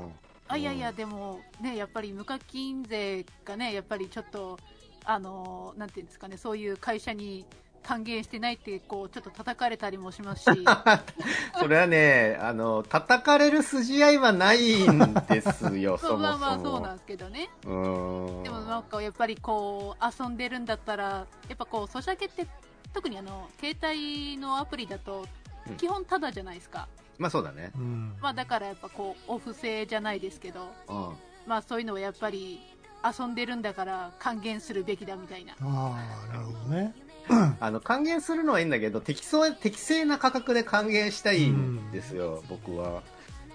[0.53, 4.59] あ、いやいや、でも、ね、やっぱり無課金税がね、やっぱりちょっと、
[5.05, 7.47] あの、なんていうんですかね、そういう会社に
[7.83, 10.65] 還元してないって、こう、ちょっと叩かれたりもしますし、
[11.59, 17.49] それはねあの叩かれる筋合いはないんですよ そまあまあそうなんですけどね。
[17.63, 21.05] でもなんかやっぱりこう遊んでるんだったら
[21.49, 22.47] やっぱこうソシャゲって
[22.93, 25.27] 特にあの携帯のアプリだと
[25.69, 25.77] うん。
[25.77, 27.73] 基本タダじゃないですか、まあそうだね。
[27.77, 28.15] うん。
[28.21, 31.13] まあだからやっぱこうお布施じゃないですけどうん。
[31.47, 32.61] まあそういうのをやっぱり
[33.05, 35.55] 遊んでるんだから還元するべきだみたいな。
[35.61, 36.95] ああなるほどね。
[37.61, 43.03] あの還元するのはいいんだけど適正適正な価格で還元したいんですよ、僕は。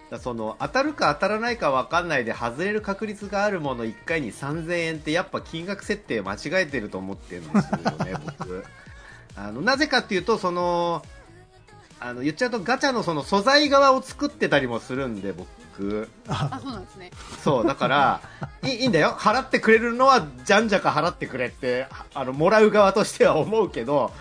[0.09, 8.63] だその当たるか当たらないか分かんないで外れる確率があるもの1回に3000円ってやっぱ金額設定間違えてると思ってるんですよね僕。
[9.35, 11.03] あのなぜかっていうとその
[11.99, 17.11] あの言っちゃうとガチャのその素材側を作ってたりもするんで僕あそうなんですね
[17.43, 18.21] そう、だから、
[18.63, 19.15] いいいいんだよ。
[19.17, 24.11] 払ってくれるのは、じゃんじゃか払ってくれって、あの、もらう側としては思うけど、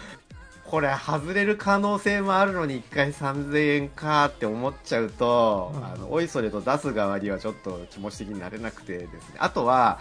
[0.65, 9.37] これ、外れる可能性もあるのに、1回3000円かって思っちゃうと、うんあの、おいそれと出す側にはちょっと気持ち的になれなくてですね。
[9.39, 9.99] あとは、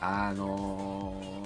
[0.00, 1.36] あのー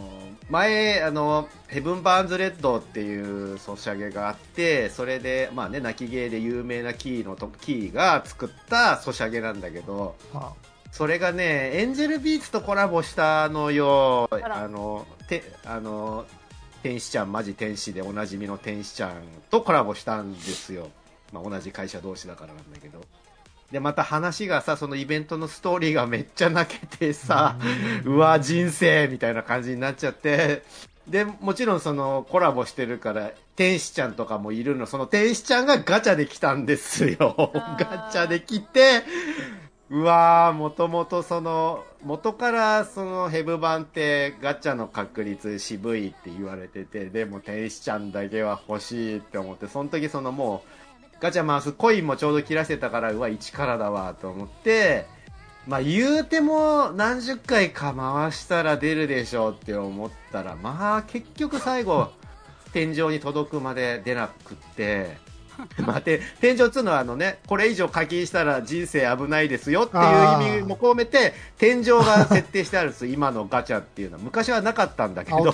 [0.51, 10.53] 前、あの、ヘブン・バーンズ・レッドっていうソシャゲがあって、それで、まあね、泣きゲーで有名なキーのと、キーが作ったソシャゲなんだけど、あ
[10.91, 14.29] それがね、エンジェルビーツとコラボしたのよ。
[14.33, 16.27] あの、て、あの、
[16.83, 20.91] 天使ちゃん、マジ天使でおなじみの天使ちゃんとコラボしたんですよ。
[21.33, 23.01] まあ、同じ会社同士だからなんだけど。
[23.71, 27.57] で、また話がさ、そのイベントのストーリーがめっちゃ泣けてさ、
[28.05, 30.63] うわ、人生みたいな感じになっちゃって、
[31.07, 37.53] で、もちろんそのコラボしてるから、天使ちゃんとかもいるの、その天使ちゃんがガチャで来たんですよ。
[37.79, 39.03] ガチャで来て、
[39.91, 50.80] うわー、もともとその、元からそのヘブ版ってガチャの確率渋いって言われてて、でも天使ちゃんだけは欲しいって思って、その時そのもう、
[51.21, 55.07] ガチャ回すコインもちょうど切らせたから、うわ、1からだわと思って、
[55.67, 62.11] まあ言うても何十回か回したら出るでしょうって思ったら、まあ結局最後、
[62.73, 65.19] 天井に届くまで出なくって、
[65.85, 74.23] まあ、て天井っつうのはあのね、これ以上課金したら人生危ないですよっていう意味も込めて、天井が設定してあるんです今のガチャっていうのは。
[74.23, 75.53] 昔はなかったんだけど。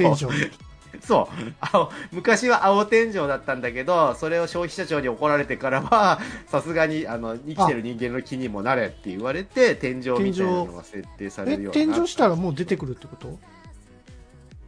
[1.05, 1.53] そう。
[1.61, 12.09] 青昔は青天井だったんだけどそれを消費者庁に怒られてからは さすがにあの生きてる人間の気にもなれって言われて天井みたいなのが設定されえるようにな天井。
[12.09, 13.39] したらもう出てくるってこと？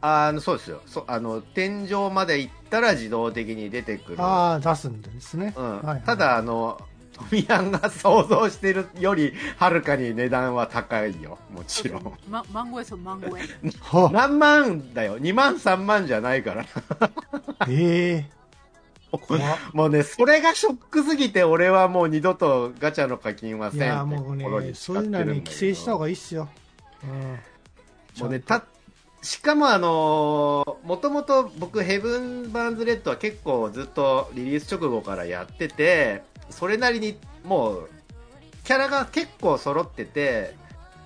[0.01, 0.81] あのそうですよ。
[0.87, 5.77] そあの天井まで行ったら自動的に出てくる、ああ出すんですね、うん。
[5.79, 6.03] はいはい。
[6.03, 6.81] ただあの
[7.31, 11.39] 富山が想像してるよりはるかに値段は高いよ。
[11.51, 12.19] もちろん。
[12.29, 13.41] ま、万超えですよ万超え
[13.81, 15.19] は何万だよ。
[15.19, 16.67] 2万3万じゃないから
[17.69, 18.39] ええ。
[19.11, 19.43] 怖っ。
[19.73, 26.49] もうね、それがショックすぎて、俺はもう二度とガチャの課金はいせんってやもうねそういうのはね規制した方ががいいっすよ、
[27.03, 28.65] うん、もうね、た、
[29.23, 37.91] しかもあのもともと僕ヘブン・バーンズ・レッドは結構ずっとリリース直後からやってて、それなりにもう、
[38.65, 40.55] キャラが結構揃ってて、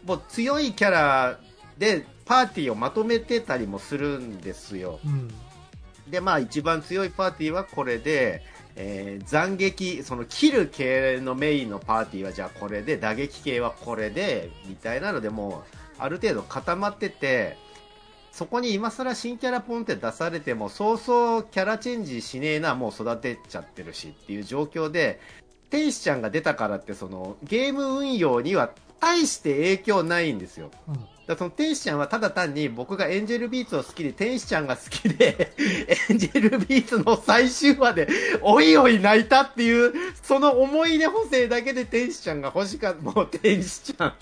[0.05, 1.39] もう強いキャラ
[1.79, 4.99] でパーティーをまとめてたりもするんですよ。
[5.05, 5.29] うん
[6.09, 8.43] で、まあ一番強いパーティーはこれで、
[8.77, 17.57] えー斬撃、そのキル系のメインのパーティーはじゃあこれで、打撃系はこれで、みたいなのでもう、ある程度固まってて、
[18.33, 25.21] そこに今更新キャラポンって出されても、そうそうキャラチェンジしねえな、もう育てちゃってるしっていう状況で、
[25.69, 30.71] 天使ちゃんが出たからって、その、ゲーム運用には大して影響ないんですよ。
[30.89, 31.07] うん。
[31.27, 35.53] だその天使ちゃんはただ単に僕がエンジェルビーツを好きで天使ちゃんが好きで
[36.11, 38.09] エンジェルビーツの最終話で
[38.41, 43.03] おいおい泣いたっていうその思い出補正だけで天使ちゃんが欲しかった。
[43.03, 44.15] もう天使ちゃん。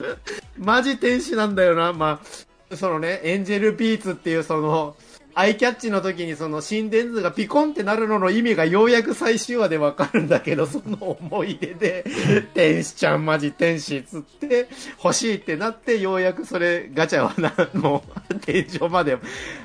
[0.59, 1.93] マジ天使なんだよな。
[1.95, 4.97] まあそのねエンジェルビーツっていうその
[5.35, 12.05] アイキャッチの時にその心電図がピコンってなるのの意味がようやく最終話でわかるんだけど、その思い出で、
[12.53, 14.69] 天使ちゃんマジ天使つって、
[15.03, 19.19] 欲しいってなって、ようやくそれガチャはな、もう天井まで、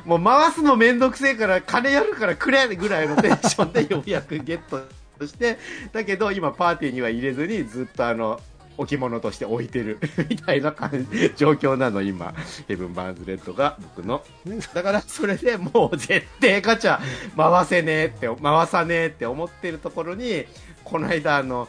[0.06, 5.58] もう回すのめんどくせえから金やるからくれぐらいのテンションでようやくゲットして、
[5.92, 8.40] だけど今パーティーには入れずにずっとあの、
[8.78, 10.00] 置物として置いてる。
[10.30, 12.34] みたいな感じ状況なの今。
[12.68, 14.24] ヘブン・バーンズ・レッドが僕の。
[14.46, 17.00] ねだからそれでもう絶対ガチャ
[17.36, 20.46] 回せねえって回さねえって思ってるところに
[20.84, 21.68] この間あの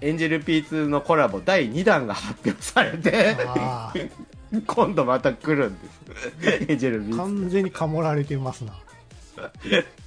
[0.00, 3.92] エンジェル P2 のコラボ第2弾が発表されてあ
[4.66, 6.70] 今度また来るんです。
[6.70, 8.72] エンジェルあ P2 完全にかもられてますな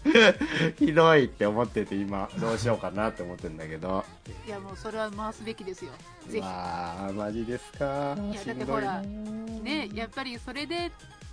[0.78, 4.04] ひどいって思ってて今どうしようかなって思ってるんだけど。
[4.46, 5.92] いやもうそれは回すべきですよ。
[6.28, 8.16] ぜわあマジですか。
[8.18, 10.92] いやだってひねやっぱりそれで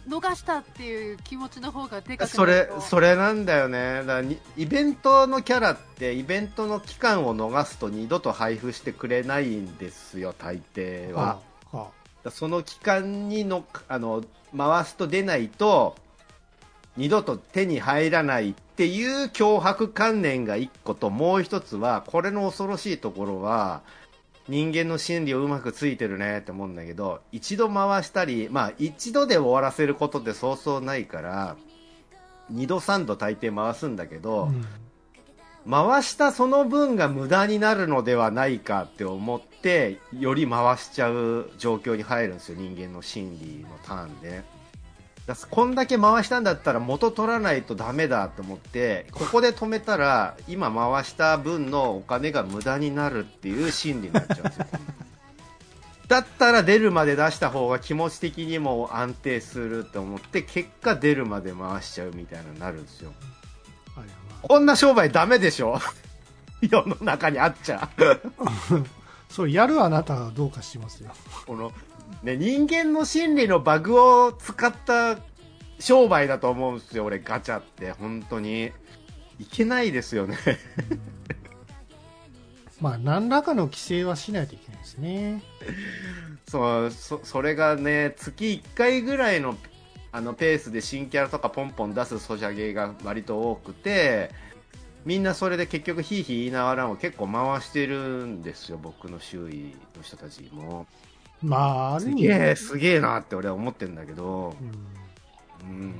[0.08, 2.80] 逃したっていう気持ちの方がでかくそれなると。
[2.80, 4.02] それなんだよね。
[4.04, 4.22] だ
[4.56, 11.38] イベントのキャラってイベントの期間を逃すと二度と配布してくれないんですよ大抵は、
[11.72, 11.90] あは
[12.22, 14.24] だその期間にのあの
[14.56, 15.96] 回すと出ないと
[16.96, 23.82] 二度と手に入らないっていう脅迫観念が一個ともう一つはこれの恐ろしいところは
[24.48, 31.56] 人間の心理をうまくついてるねって思うんだけど一度回したりまあ一度で終わらせることってそうそうないから
[32.50, 34.64] 二度三度大抵回すんだけど、あうん。
[35.70, 44.42] 回したその分が無駄になるのではないかって思ってより回しちゃう状況に入るんですよ人間の心理のターンで
[45.50, 54.66] こんだけ回したんだったら元取らないとダメだと思ってここで止めたら今回した分のお金が無駄になるっていう心理になっちゃうんですよ。
[56.08, 63.12] だったら出るまで出した方が気持ち的にも安定すると思って結果出るまで回しちゃうみたいなのになるんですよ。
[64.42, 65.78] こんな商売ダメでしょ？
[66.60, 67.88] 世の中にあっちゃ。
[67.88, 68.18] あ
[69.30, 71.10] そうやるあなたはどうかしますよ。
[71.46, 71.72] この、
[72.22, 75.18] ね、人間の心理のバグを使った
[75.78, 77.92] 商売だと思うんですよ、俺ガチャって。
[77.92, 78.72] 本当に。
[79.40, 80.36] いけないですよね。
[82.78, 85.42] まあ何らかの規制はしないといけないですね
[86.48, 89.56] そう、そ、それがね、月1回ぐらいの、
[90.12, 94.30] あの、ペースで新キャラとかポンポン出すソシャゲが割と多くて、
[95.06, 100.86] みんなそれで結局ヒーヒー言いながらも結構回してるんですよ、僕の周囲の人たちも。
[101.42, 102.22] まあある意味。
[102.22, 105.70] すげえ、すげえなって俺は思ってるんだけど、うん。
[105.70, 105.94] うん。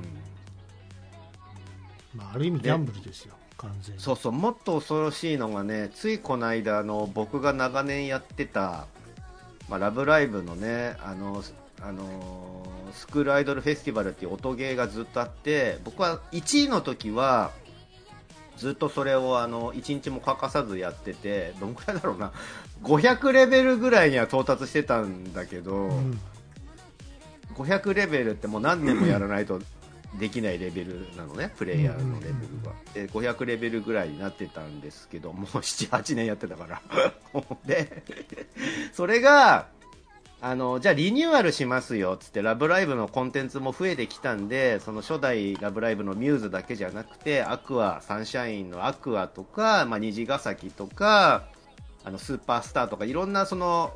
[2.14, 4.00] まあ、ある意味ギャンブルですよ、完全に。
[4.00, 8.86] そうそう、もっと恐ろしいのがね、ついこの間、あの、僕が長年やってた、
[9.68, 11.42] まあ、ラブライブのね、あの、
[11.82, 17.52] あのスクールアイドルフェスティバルっていう音ゲーがずっとあって、僕は1位の時は、
[18.56, 22.32] ずっとそれをあの1日も欠かさずやってて、どんくらいだろうな、
[22.82, 26.18] 500レベルぐらいには到達してたんだけど、うん
[27.60, 29.60] 500レベルってもう何年もやらないと
[30.18, 32.72] できないレベルなのね、プレイヤーのレベルが。
[32.94, 36.82] で、500レベルぐらいになってたんですけど、もう7、8年やってたから。
[37.64, 38.02] で、
[38.92, 39.68] それが、
[40.40, 51.44] あの、じゃあリニューアルしますよ、つって、ラブライブのコンテンツも増えてきたんで、その初代ラブライブのミューズだけじゃなくて、アクア、サンシャインのアクアとか、まあ、虹ヶ崎とか、
[52.04, 53.92] あの、スーパースターとか、いろんなその、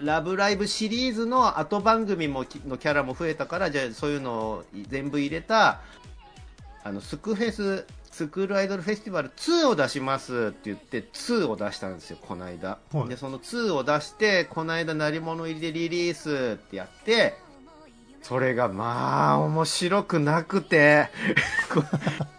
[0.00, 5.80] ラブライブシリーズの後番組もきのキャラも増えたから、じゃあそういうのを全部入れた、
[6.82, 12.78] あの、スクフェス、スクールアイドルフェスティバル2を出しますって言って、2を出したんですよ、この間。
[12.92, 17.36] はいで、その2を出して、この間、鳴り物入りでリリースってやって、
[18.24, 21.10] それがまあ面白くなくて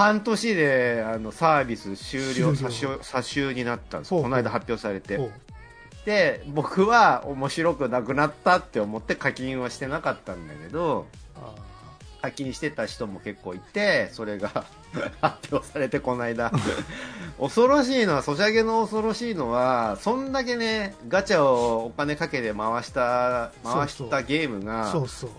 [0.00, 2.68] 半年であのサービス終了終了。
[2.68, 4.10] 詐収詐収になったんです。
[4.10, 5.20] この間発表されて。
[6.06, 11.54] で僕は面白くなくなったって思って課金はしてなかったんだけどあ
[12.22, 14.64] 課金してた人も結構いてそれが
[15.20, 16.50] 発表されてこの間。
[17.38, 25.30] 恐ろしいのはソシャゲの恐ろしいのはそんだけねガチャをお金かけて回した回したゲームーがそうそう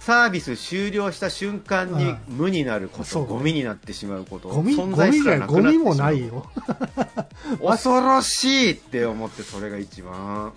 [0.00, 5.84] サービス終了した瞬間にうん無になること、ゴミになってしまうことゴミゴ存在すらなくなってしまう。
[5.84, 6.50] ゴミもないよ、
[7.62, 10.52] 恐ろしいって思ってそれが一番。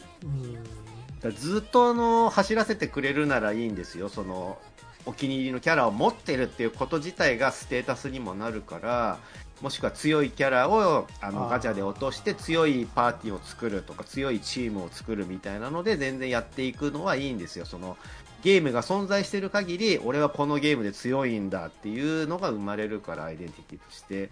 [1.38, 4.10] ずっとあの走らせてくれるならいいんですよ。
[4.10, 4.58] その
[5.06, 9.18] お気に入りのキャラを持ってるっていうこと自体がステータスにもなるから
[9.62, 17.66] もしくは強いキャラをあのガチャで落として強いパーティーを作るとか強いチームを作るみたいなので全然やっていくのはいいんですよ。
[17.66, 17.98] その
[18.44, 24.30] ゲームが存在してる限り俺はこのゲームで強いんだっていうのが生まれるからアイデンティティとして。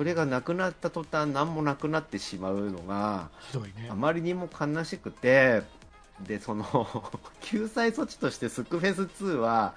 [0.00, 3.86] それがなくなった途端何もなくなってしまうのがひどいね。
[3.90, 5.62] あまりにも悲しくて、
[6.26, 6.64] で、その、
[7.42, 9.74] 救済措置としてスックフェス2は、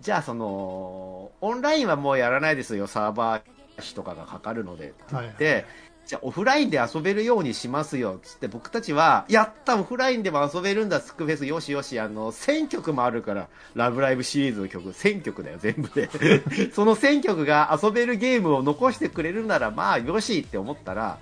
[0.00, 3.42] じゃあその、オンラインはもうやらないですよ、サーバー
[3.76, 5.66] 費とかがかかるのでって言って、はい
[6.06, 16.08] じゃあオフラインで遊べるようにしますよ、つって僕たちは、やったオフラインでも遊べるんだ、スックフェス、よしよし、あの、1000曲もあるから、ラブライブシリーズの曲、1000曲だよ、全部で。
[16.72, 21.18] その1000曲が遊べるゲームを残してくれるなら、まあ、よしって思ったら、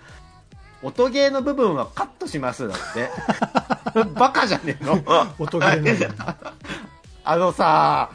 [0.83, 3.09] 音ゲーの部分はカットしますだって。
[4.17, 5.03] バカじゃねえの？
[5.39, 6.15] 音ゲーなのに
[7.25, 8.11] あのさ、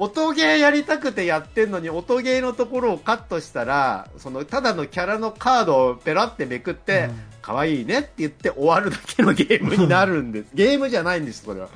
[0.00, 10.50] 音ゲーやりたくてやってんのに、音ゲーのところをカットしたら、その、ただのキャラのカードをペラってめくって、うん可愛いねって言って終わるだけのゲームになるんです。
[10.54, 11.68] ゲームじゃないんです、それは。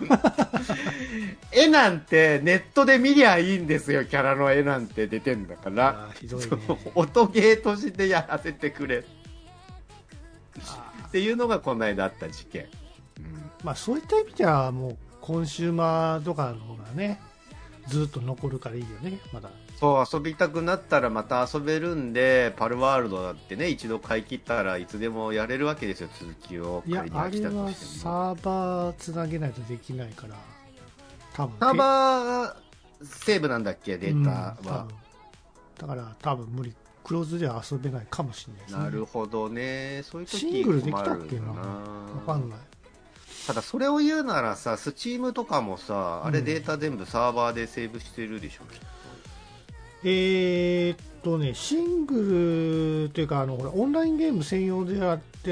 [1.50, 6.10] 絵なんてネットで見りゃいいんですよ、キャラの絵なんて出てんだから。
[6.20, 6.46] ひどいね
[6.94, 9.04] 音ゲーとしてやらせてくれ。
[10.66, 12.66] あっていうのがこの間あった事件。
[13.18, 17.20] うんまあそういった意味ではもうコンシューマーとかの方がね
[17.88, 26.82] ずっと残るからいいよねまだそう、遊びたくなったらまた遊べるんで、パルワールドだってね、一度買い切ったらいつでもやれるわけですよ、続きを。
[26.86, 27.70] いやあれは。
[27.72, 30.36] サーバーつなげないとできないから
[31.34, 32.56] 多分サーバー
[33.02, 34.86] セーブなんだっけ、データは。
[34.88, 35.04] うん
[35.78, 40.02] だから多分無理クローズでは遊べないかもしれないですねなるほどね。
[40.04, 42.58] そういう時シングルできたっけな困るんだわかんない
[43.46, 48.80] ただそれを言うならさ、スチームとかもさ、あれうんデータ全部サーバーでセーブしてるでしょ、きっ
[50.04, 55.50] えーっとねシングルというかあのほらオンラインゲーム専用でやって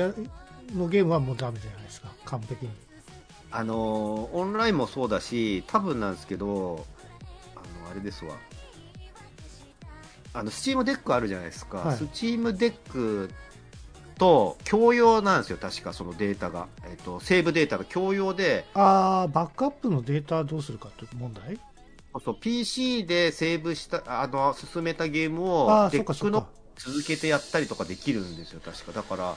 [0.74, 2.08] のゲームはもうダメじゃないですか。
[2.24, 2.70] 完璧に。
[3.50, 6.86] あのーオンラインもそうだし、多分なんですけど、
[7.54, 8.34] あの、あれですわ。
[10.32, 11.78] あの、 Steam Deckあるじゃないですか。
[11.78, 11.96] はい。
[11.98, 13.28] Steam Deck
[14.22, 16.68] と共用なんですよ、確かそのデータが。
[16.84, 21.56] えっ、と、セーブデータが共用で、ああバックアップのデータどうするかという問題？
[22.12, 28.92] そうそう PC でセーブした、あの、進めたゲームを、デックの続けてやったりとかできるんですよ、確か。
[28.92, 29.36] だから、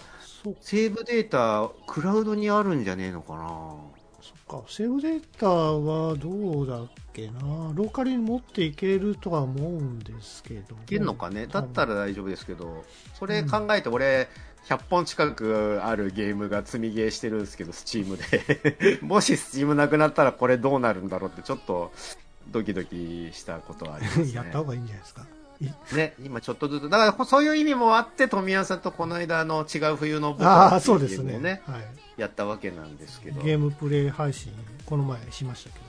[0.62, 3.96] セーブデータ、クラウドにあるんじゃねえのかな。
[4.22, 4.68] そっか。
[4.68, 7.72] セーブデータはどうだっけな？
[7.74, 10.76] ローカルに持っていけるとは思うんですけど。
[10.76, 14.28] いけるのかね、だったらら大丈夫ですけど、それ考えて、俺、
[14.68, 19.00] 100本近くあるゲームが積みゲーしてるんですけど、スチームで。
[19.06, 21.92] もしスチームなくなったら、これどうなるんだろうって、ちょっと
[22.50, 24.32] ドキドキしたことはありますね。
[24.34, 25.26] やった方がいいんじゃないですか
[25.62, 31.82] いね、今ちょっとずつ、だからそういう意味もあって、富谷さんとこの間の違う冬の僕ああっていそうですねゲームをね、はい、
[32.18, 33.42] やったわけなんですけど。
[33.42, 34.52] ゲームプレイ配信
[34.86, 35.86] この前しましたけど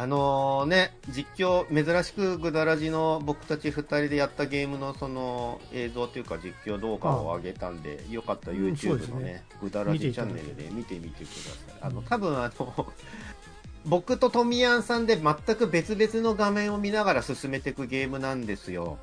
[0.00, 11.78] あのね、実況、珍しくグダラジの僕たち二人でやったゲームのその映像というか実況動画を上げたんで、よかったら YouTube のね、グダラジチャンネルで見てみてください。
[11.80, 12.86] あの、多分あの、
[13.86, 18.98] 僕とトミヤンさんで全く別々の画面を見ながら進めていくゲームなんですよ。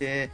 [0.00, 0.32] で、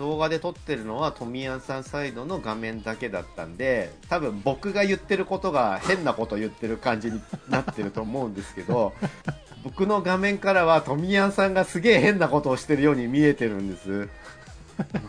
[0.00, 8.94] 動画で撮ってるのはトミヤンさんサイドの画面だけだったんで、多分僕が言ってることが変なこと言ってる感じになってると思うんですけど、
[9.62, 14.08] 僕の画面からはトミヤンさんがすげえ変なことをしてるように見えてるんです。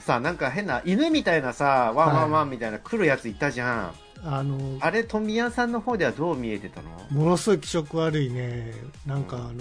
[0.01, 3.93] さ、なんか変な犬みたいなさ、ワンワンワンみたいな来るやついたじゃん。
[4.25, 6.89] あのあれ、トミヤンさんの方ではどう見えてたの？
[7.11, 8.73] ものすごい気色悪いね。
[9.05, 9.53] なんかあの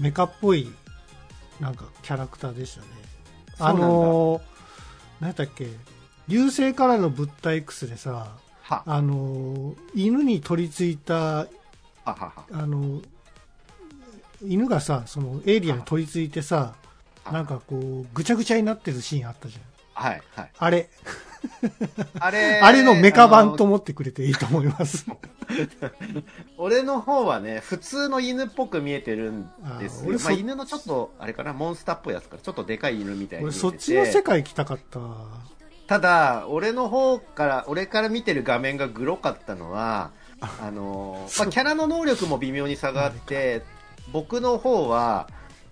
[0.00, 0.72] メカっぽい
[1.60, 2.86] なんかキャラクターでしたね。
[3.58, 4.40] あの
[5.20, 5.68] 何だっけ？
[6.28, 11.46] 流星からの物体 X でさは、あの犬に取り付いた。
[12.04, 13.00] あの
[14.44, 16.74] 犬がさ、そのエイリアンに取り付いてさ、
[17.24, 19.62] あなんかこう、ぐちゃぐちゃになってるシーンあったじゃん。
[19.94, 20.50] はい、はい。
[20.58, 20.90] あれ、
[22.20, 25.06] あれ、あれのメカ版と思ってくれていいと思います。
[26.58, 30.18] 俺の方はね、普通の犬っぽく見えてるんですよ。
[30.18, 33.52] まあ、犬のちょっと、あれかな、モンスターっぽいやつから、ちょっとでかい犬みたいに見俺。
[33.58, 35.26] そっちの世界行きたかったわ。
[35.86, 43.62] ただ、俺の方から、俺から見てる画面がグロかったのは、あのーまあ、キャラの能力も微妙に差があって、
[44.12, 45.28] 僕の方は、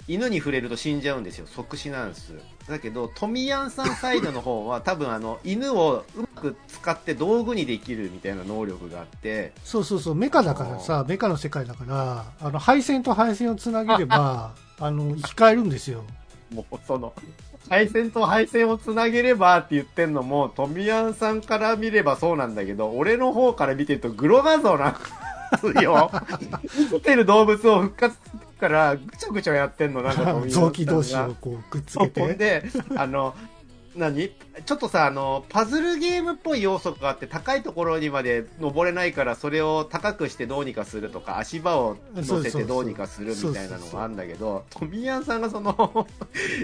[0.07, 1.47] 犬に触れると死んじゃうんですよ。
[1.47, 2.35] 即死なんです。
[2.69, 16.05] だけど、トミヤンさんサイドの方は、多分あの、犬をうまく使って道具にできるみたいな能力があって、そうそうそう、メカだからさ、メカの世界だから、あの、配線と配線をつなげれば、 あの、生き返るんですよ。
[16.53, 17.13] もうその、
[17.69, 24.93] 配線と配線をつなげればって言ってんのも、トミヤンさんから見ればそうなんだけど、俺の方から見てるとグロ画像なん
[25.73, 26.11] ですよ。
[26.91, 28.17] 生きてる動物を復活
[28.59, 32.21] からぐちゃぐちゃやってんの、なんか 臓器同士をこうくっつけて。
[32.21, 32.65] ほんで、
[32.97, 33.35] あの、
[33.97, 34.33] 何？
[34.67, 46.07] ちょっとさ、あの、パズルゲームっぽい要素があって、高いところにまで登れないから、それを高くしてどうにかするとか、足場を乗せてどうにかするみたいなのがあるんだけど、トミヤンさんがその、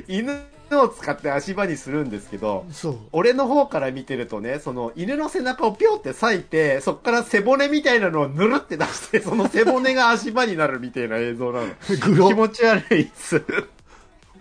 [0.08, 0.40] 犬
[0.76, 2.66] を使って足場にするんですけど。
[3.12, 11.66] 俺の方から見てるとね、その犬の背中をピョって裂いて、そっから背骨みたいなのをぬるって出して、 その背骨が足場になるみたいな映像なの。
[11.86, 13.42] 気持ち悪いっす。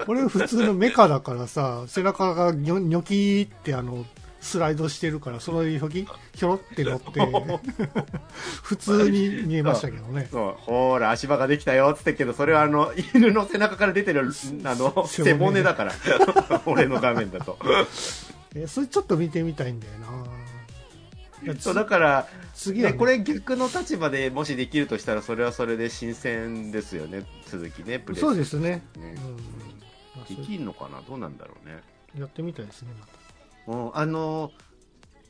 [0.05, 4.05] これ普通のメカだからさ、背中がニョニョキーってあの、
[4.41, 7.19] スライドしてるから、そのひょき、ひょろって乗って、
[8.63, 10.27] 普通に見えましたけどね。
[10.31, 15.93] そう、ほーら、足場ができたよ、つってけど、それはあの、犬の背中から出てる、あの、背骨だから。
[16.65, 17.57] 俺の画面だと。
[18.55, 21.55] え、それちょっと見てみたいんだよな。
[21.59, 28.83] そう、だから、ね、次はね、これ逆の立場でもしできるとしたら、それはそれで新鮮ですよね、続きね、プレイそうですね。
[28.97, 30.35] ねうん。
[30.35, 31.01] でれきんのかな？
[31.07, 31.81] どうなんだろうね。
[32.17, 33.28] やってみたいですね、また。
[33.69, 34.51] うん、あの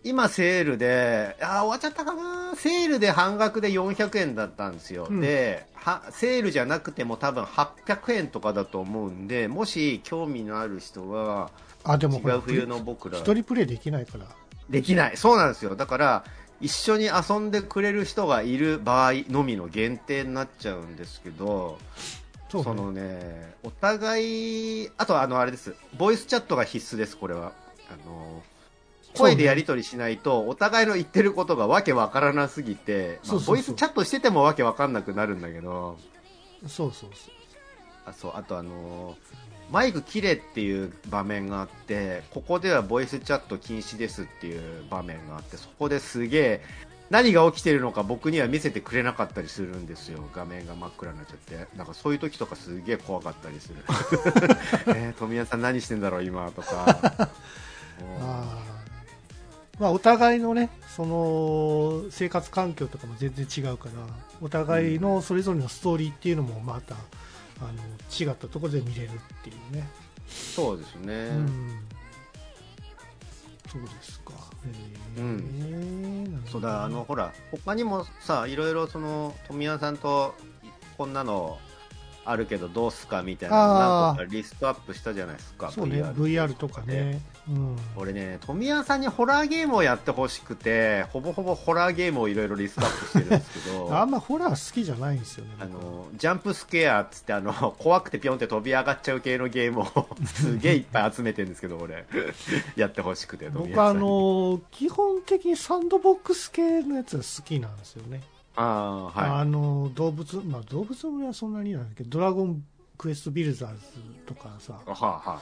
[0.03, 5.07] 今セールで、あー終わっちゃったかなセールで半額で400円だったんですよ。
[5.09, 11.51] うんでは、セールじゃなくても多分800円とかだと思うんで、もし興味のある人は、
[11.83, 14.25] あ、でも違う冬の僕ら、一人プレイできないから。
[14.69, 15.17] できない。
[15.17, 15.75] そうなんですよ。
[15.75, 16.23] だから、
[16.61, 21.77] 一緒に遊んでくれる人がいる場合のみの限定になっちゃうんですけど、
[22.49, 25.75] そうねそのね、お互い、あとあの、あれです。
[25.97, 27.51] ボイスチャットが必須です、これは。
[27.89, 28.41] あの、
[29.15, 35.97] 声でやり取りしないと、お互いの言ってることがわけわからなすぎて、ボイスチャットしててもわけわかんなくなるんだけど、
[36.67, 37.39] そうそうそう。
[38.09, 39.15] あそうあとあの
[39.71, 46.61] マイク切れっていう場面があってここではボイスチャット禁止ですっていう場面があってそこですげえ
[47.09, 50.23] 何が起きてるのか僕には見せてくれなかったりするんですよ。
[50.35, 51.65] 画面が真っ暗になっちゃって。
[51.75, 53.77] なんかそういう時とかすげえ怖かったりする。
[54.95, 57.29] えー、富谷さん何してんだろう今とか
[58.22, 59.82] あー。
[59.82, 63.91] まあ、お互いのね、その生活環境とかも全然違うから、
[64.41, 67.72] お互いのそれぞれのストーリーっていうのもまた、あの
[68.20, 69.12] 違ったところで見れるっ
[69.43, 69.88] ていうね。
[70.28, 71.80] そうですね、うん。
[73.72, 74.34] そうですか。
[75.16, 75.22] へー。
[75.22, 76.24] うん。
[76.32, 80.36] なるほどそうだあのほら他にもさいろいろその富谷さんと
[80.97, 81.58] こんなの
[82.30, 87.21] あるけどどうすかみたいなリストアップしたじゃないですかそうね、VR とかね。
[87.49, 87.75] うん。
[87.95, 95.51] 俺ね富谷さんにホラーゲームをやってほしくてほぼほぼホラーゲームをいろいろリストアップしてるんですけど あんまホラー好きじゃないんですよね。
[95.59, 102.05] あのジャンプスケアっつってあの 怖くてピョンって飛び上がっちゃう系のゲームを すげえいっぱい集めてるんですけど俺
[102.75, 108.21] やってほしくて僕あさんにの、基本的にサンドボックス系のやつが好きなんですよね。
[108.62, 109.41] あーはい。
[109.41, 112.64] あの動物、まあ、動物の森はそんなになんだけど、ドラゴン
[112.97, 113.80] クエストビルザーズ
[114.26, 115.41] とかさ、はあ、はあはあ、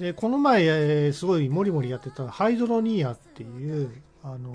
[0.00, 3.90] でこの前、えーすごいもりもりやってたハイドロニアっていう、
[4.24, 4.54] あの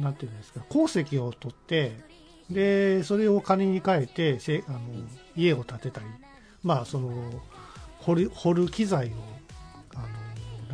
[0.00, 1.92] なんていうんですか、鉱石を取って、
[2.48, 4.78] でそれを金に変えてせあの
[5.34, 6.06] 家を建てたり、
[6.62, 7.10] まあ、その
[7.98, 9.10] 掘る掘る機材を
[9.94, 9.98] あ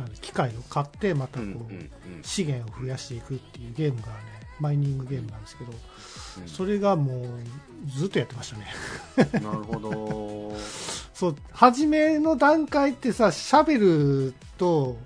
[0.01, 1.89] の機械を買って、またこう、うんうんうん。
[2.23, 4.13] 資源を増やしていくっていうゲームがね、
[4.61, 5.77] マイニングゲームなんですけど、うん
[6.47, 7.25] それがもう
[7.89, 8.67] ずっとやってましたね。
[9.43, 10.57] なるほど。
[11.13, 14.97] そう、初めの段階ってさ、シャベルと、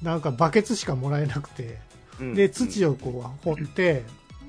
[0.00, 1.78] なんかバケツしかもらえなくて、
[2.34, 2.92] で、土を。
[2.92, 4.04] をこう掘って、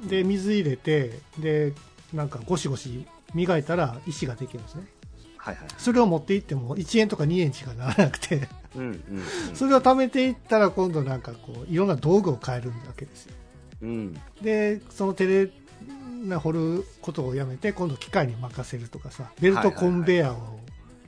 [0.07, 1.73] で、水入れて、で、
[2.13, 4.83] なんかゴシゴシ磨いたら石ができるんですね。
[5.38, 5.67] はいはい。
[5.77, 9.55] それを持っていっても1円とか2円しかならなくて、うんうんうん。
[9.55, 13.36] それを貯めていったら今度なんかこう、いろんな道具を変えるわけですよ。
[13.82, 14.21] うん。
[14.41, 15.51] で、その手で
[16.26, 20.59] ね、掘ることをやめて今度機械に任せるとかさベルトコンベヤーを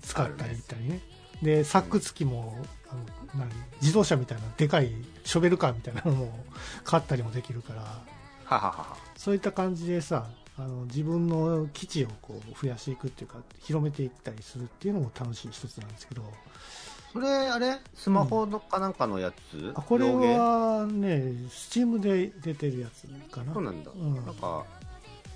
[0.02, 1.02] 使ったりいったりね,、
[1.42, 2.58] でサック付きも
[2.90, 2.96] あ
[3.36, 3.50] の何
[3.82, 4.92] 自動車みたいなでかい
[5.24, 6.46] ショベルカーみたいなのも
[6.84, 8.02] 買ったりもできるからは
[8.46, 8.98] ははは。
[9.18, 10.28] そういった感じでさ
[10.60, 16.24] あの自分の基地をこう増やしていくっていうか広めていったりするっていうのも楽しい一つなんですけど
[17.18, 17.78] それ、あれ？
[17.94, 23.92] スマホのかなんかのやつ、あこれはねスチームで出てるやつかなそうなんだ。
[23.94, 24.64] うんなんか、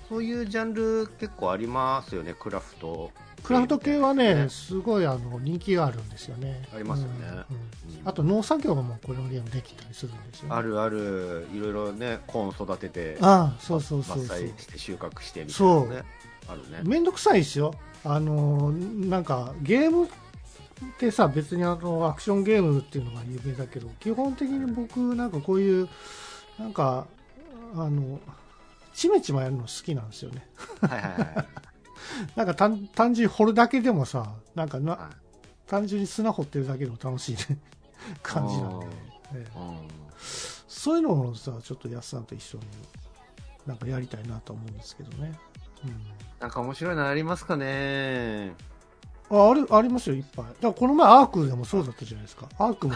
[0.08, 3.10] そういうジャンル結構ありますよね、クラフト。
[3.42, 6.68] クラフト系はねね、すごいあの人気があるんですよね。
[6.72, 7.46] ありますよねうんうんうん
[8.04, 10.54] あと農作業もこのゲームできたりするんですよ、ね。
[10.54, 14.38] あるある、いろいろね、コーン育てて、ああ、そうそうそうそう。
[14.38, 16.02] して収穫してみたいなそうね。
[16.48, 16.80] あるね。
[16.84, 17.74] めんどくさいですよ。
[18.04, 20.08] あの、なんかゲーム
[20.82, 25.88] ってさ、別にあのアクションゲームっていうのが有名だけど、基本的に僕なんかこういう、
[26.58, 27.06] なんか、
[27.74, 28.20] あの、
[28.92, 30.46] ちめちまやるの好きなんですよね。
[30.80, 31.46] はいはいはい。
[32.36, 35.22] なんか単単純に掘るだけでもさ、なんかな、はい。
[35.72, 37.58] 単純に砂掘ってるだけでも楽しい、ね、
[38.22, 38.86] 感じなんで、
[39.36, 39.46] え
[40.68, 42.64] そういうのをさちょっとやすさんと一緒に
[43.66, 45.32] なんかやりたいなと思うんですけどね、
[46.40, 47.64] なんか面白いのありますかね。
[47.66, 48.56] うん、
[49.32, 50.44] ああるありますよいっぱい。
[50.44, 52.48] だからこの前アークでもそうだったじゃないですか。
[52.58, 52.94] アークも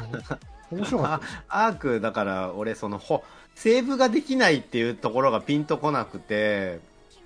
[0.71, 1.27] 面白かった
[1.67, 3.25] アーク、だから俺、その、ほ、
[3.55, 6.81] セーブができないっていうところがピンとこなくて、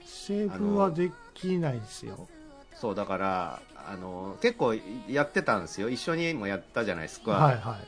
[0.07, 2.29] セーブはできないですよ。
[2.75, 4.75] そう、だから、あの、結構
[5.09, 5.89] やってたんですよ。
[5.89, 7.33] 一緒にもやったじゃないですか。
[7.33, 7.79] はいは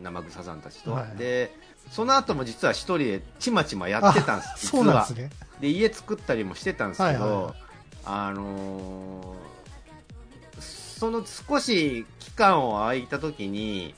[0.00, 0.02] い。
[0.02, 0.92] 生草さんたちと。
[0.92, 1.54] はいで、
[1.90, 5.30] その後も実は一人でちまちまやってたんです、 そうなんですね。
[5.60, 7.54] で家作ったりもしてたんですけど、はいはいはい。
[8.04, 9.51] あのー
[11.02, 13.92] その少し期間を空いた時に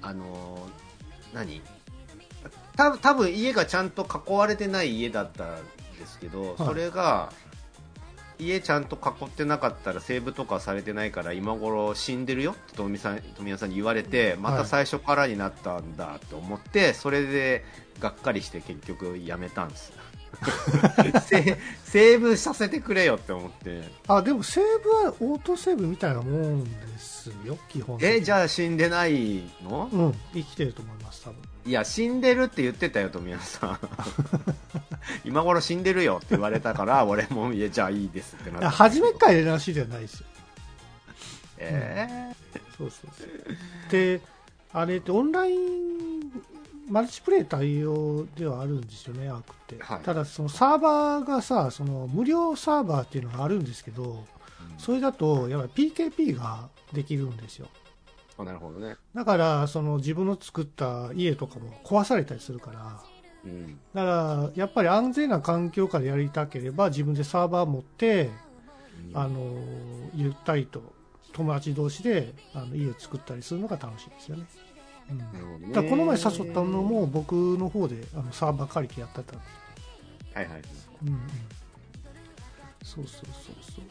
[0.00, 1.60] あのー何？
[2.74, 5.48] た多分家がちゃんと囲われてない家だったん
[5.98, 6.56] ですけど、い。
[6.56, 7.34] それが
[8.38, 17.62] 家ちゃんと囲ってなかったらセーブとかされてないから今頃死んでるよって富さん富谷さんに言われてまた最初からになったんだと思って、それで
[18.00, 19.92] がっかりして結局やめたんです
[21.26, 23.82] セセーブさせてくれよって思って。
[24.08, 29.88] あでもセーブはオートセーブみたいなもんですよ基本えじゃあ死んでないの？
[29.92, 31.38] うん生きてると思います多分。
[31.66, 33.78] いや死んでるって言ってたよ富谷さん。
[35.24, 38.60] 今頃死んでるよって言われたから俺もいやじゃあいいですってなった。
[38.60, 40.26] いや初めっからやり直しではないですよ。
[41.58, 42.32] え
[42.76, 43.28] そうそうそう。
[43.90, 44.20] で
[44.72, 46.32] あれってオンライン
[46.88, 50.00] マルチプレイ対応ではあるんですよねアークって、はい。
[50.00, 54.24] ただそのサーバーがさその無料サーバーっていうのがあるんですけど
[54.78, 57.68] それだとやっぱり PKP ができるんですよ。
[58.38, 58.96] ー、なるほどね。
[59.14, 63.00] だからその自分の作った家とかも壊されたりするから。
[63.44, 63.78] うん。
[63.94, 68.30] だからやっぱり安全な環境下でやりたければ自分でサーバー持って
[69.12, 69.38] あの
[70.14, 70.82] ゆったりと
[71.32, 74.44] 友達同士であの家を作ったりするのが楽しいですよね。
[75.10, 75.18] うん。
[75.18, 75.72] なるほどね。
[75.72, 79.36] だこの前誘ったのも僕の方であのサーバー借りてやってたんです
[80.36, 80.62] はいはい。
[81.02, 81.20] うんうん、
[82.82, 83.84] そうそうそうそう。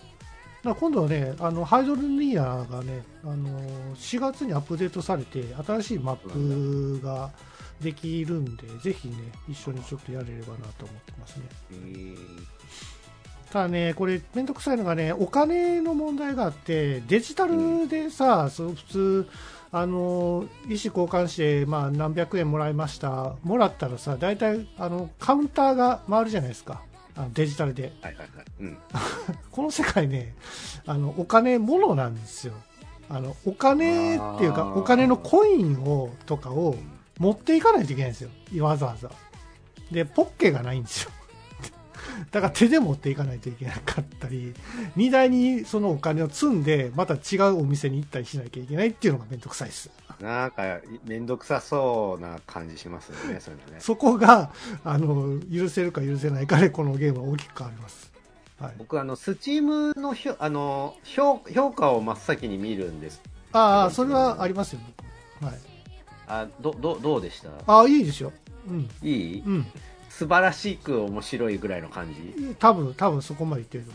[0.64, 3.59] だ今度はねあのハイドルニアがねあの
[3.95, 6.16] 4月にアップデートされて新しいマッ
[6.99, 7.32] プが
[7.82, 9.16] できるんでぜひね
[9.49, 11.43] 一緒にちょっとやれればなと思ってますね。
[11.72, 12.64] えー。
[13.53, 19.30] ただね、これ、めんどくさいのがね、お金の問題があって、デジタルでさ、その普通、
[19.76, 23.36] あの、意思交換して、まあ、何百円もらいました。
[23.43, 26.84] もらったらさ、大体、あの、カウンターが回るじゃないですか。
[27.15, 27.91] あのデジタルで。
[28.01, 28.78] はいはいはいうん
[29.51, 30.36] この世界ね、
[30.86, 32.53] あの、お金ものなんですよ。
[33.09, 36.76] あの、お金っていうか、お金のコインを、とかを
[37.19, 38.30] 持っていかないといけないんですよ。
[38.63, 39.09] わざわざ。
[39.91, 41.11] で、ポッケがないんですよ。
[42.32, 44.53] だから手で持っていかないといけなかったり、
[44.95, 49.89] 荷台にそのお金を積んで、また違うお店に行ったりしなきゃいけないっていうのがめんどくさいです。
[50.22, 50.64] なんか
[51.05, 54.51] めんどくさそうな感じしますよねそういうのねそこが、
[54.84, 58.11] あの、許せるか許せないかで、このゲームは大きく変わります。
[58.59, 58.74] はい。
[58.78, 64.80] 僕あのスチームのひょあの評評価を真っ先に見るんですああ、それはありますよ、
[65.41, 65.51] 僕。
[65.51, 65.59] はい。
[66.28, 67.49] あどどどうでした？
[67.68, 68.32] ああ、いいですよ。
[68.70, 68.89] うん。
[69.01, 69.43] いい？
[69.45, 69.66] うん。
[70.18, 72.55] 素晴らしく面白いぐらいの感じ？
[72.59, 73.91] 多分、多分そこまで言ってると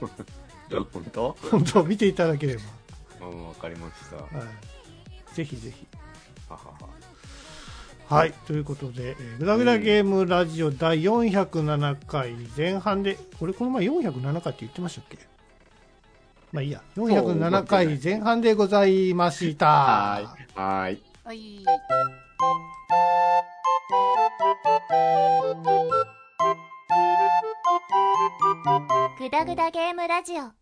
[0.00, 1.36] 思本当？
[1.46, 1.50] う。
[1.50, 4.38] 本当、見ていただけれうんわかりましたはば。
[4.38, 4.48] はい。
[5.34, 5.86] ぜひぜひ。
[6.48, 6.62] はは
[8.08, 8.32] はい。
[8.46, 15.18] ということで、えーグダグダゲームラジオ第407回前半で、俺この前407回って言ってましたっけ？
[16.52, 16.82] まあいいや。
[16.96, 19.66] 407回前半でございました。
[19.66, 21.64] はーいはーいはい。
[29.18, 30.61] グダグダゲームラジオ。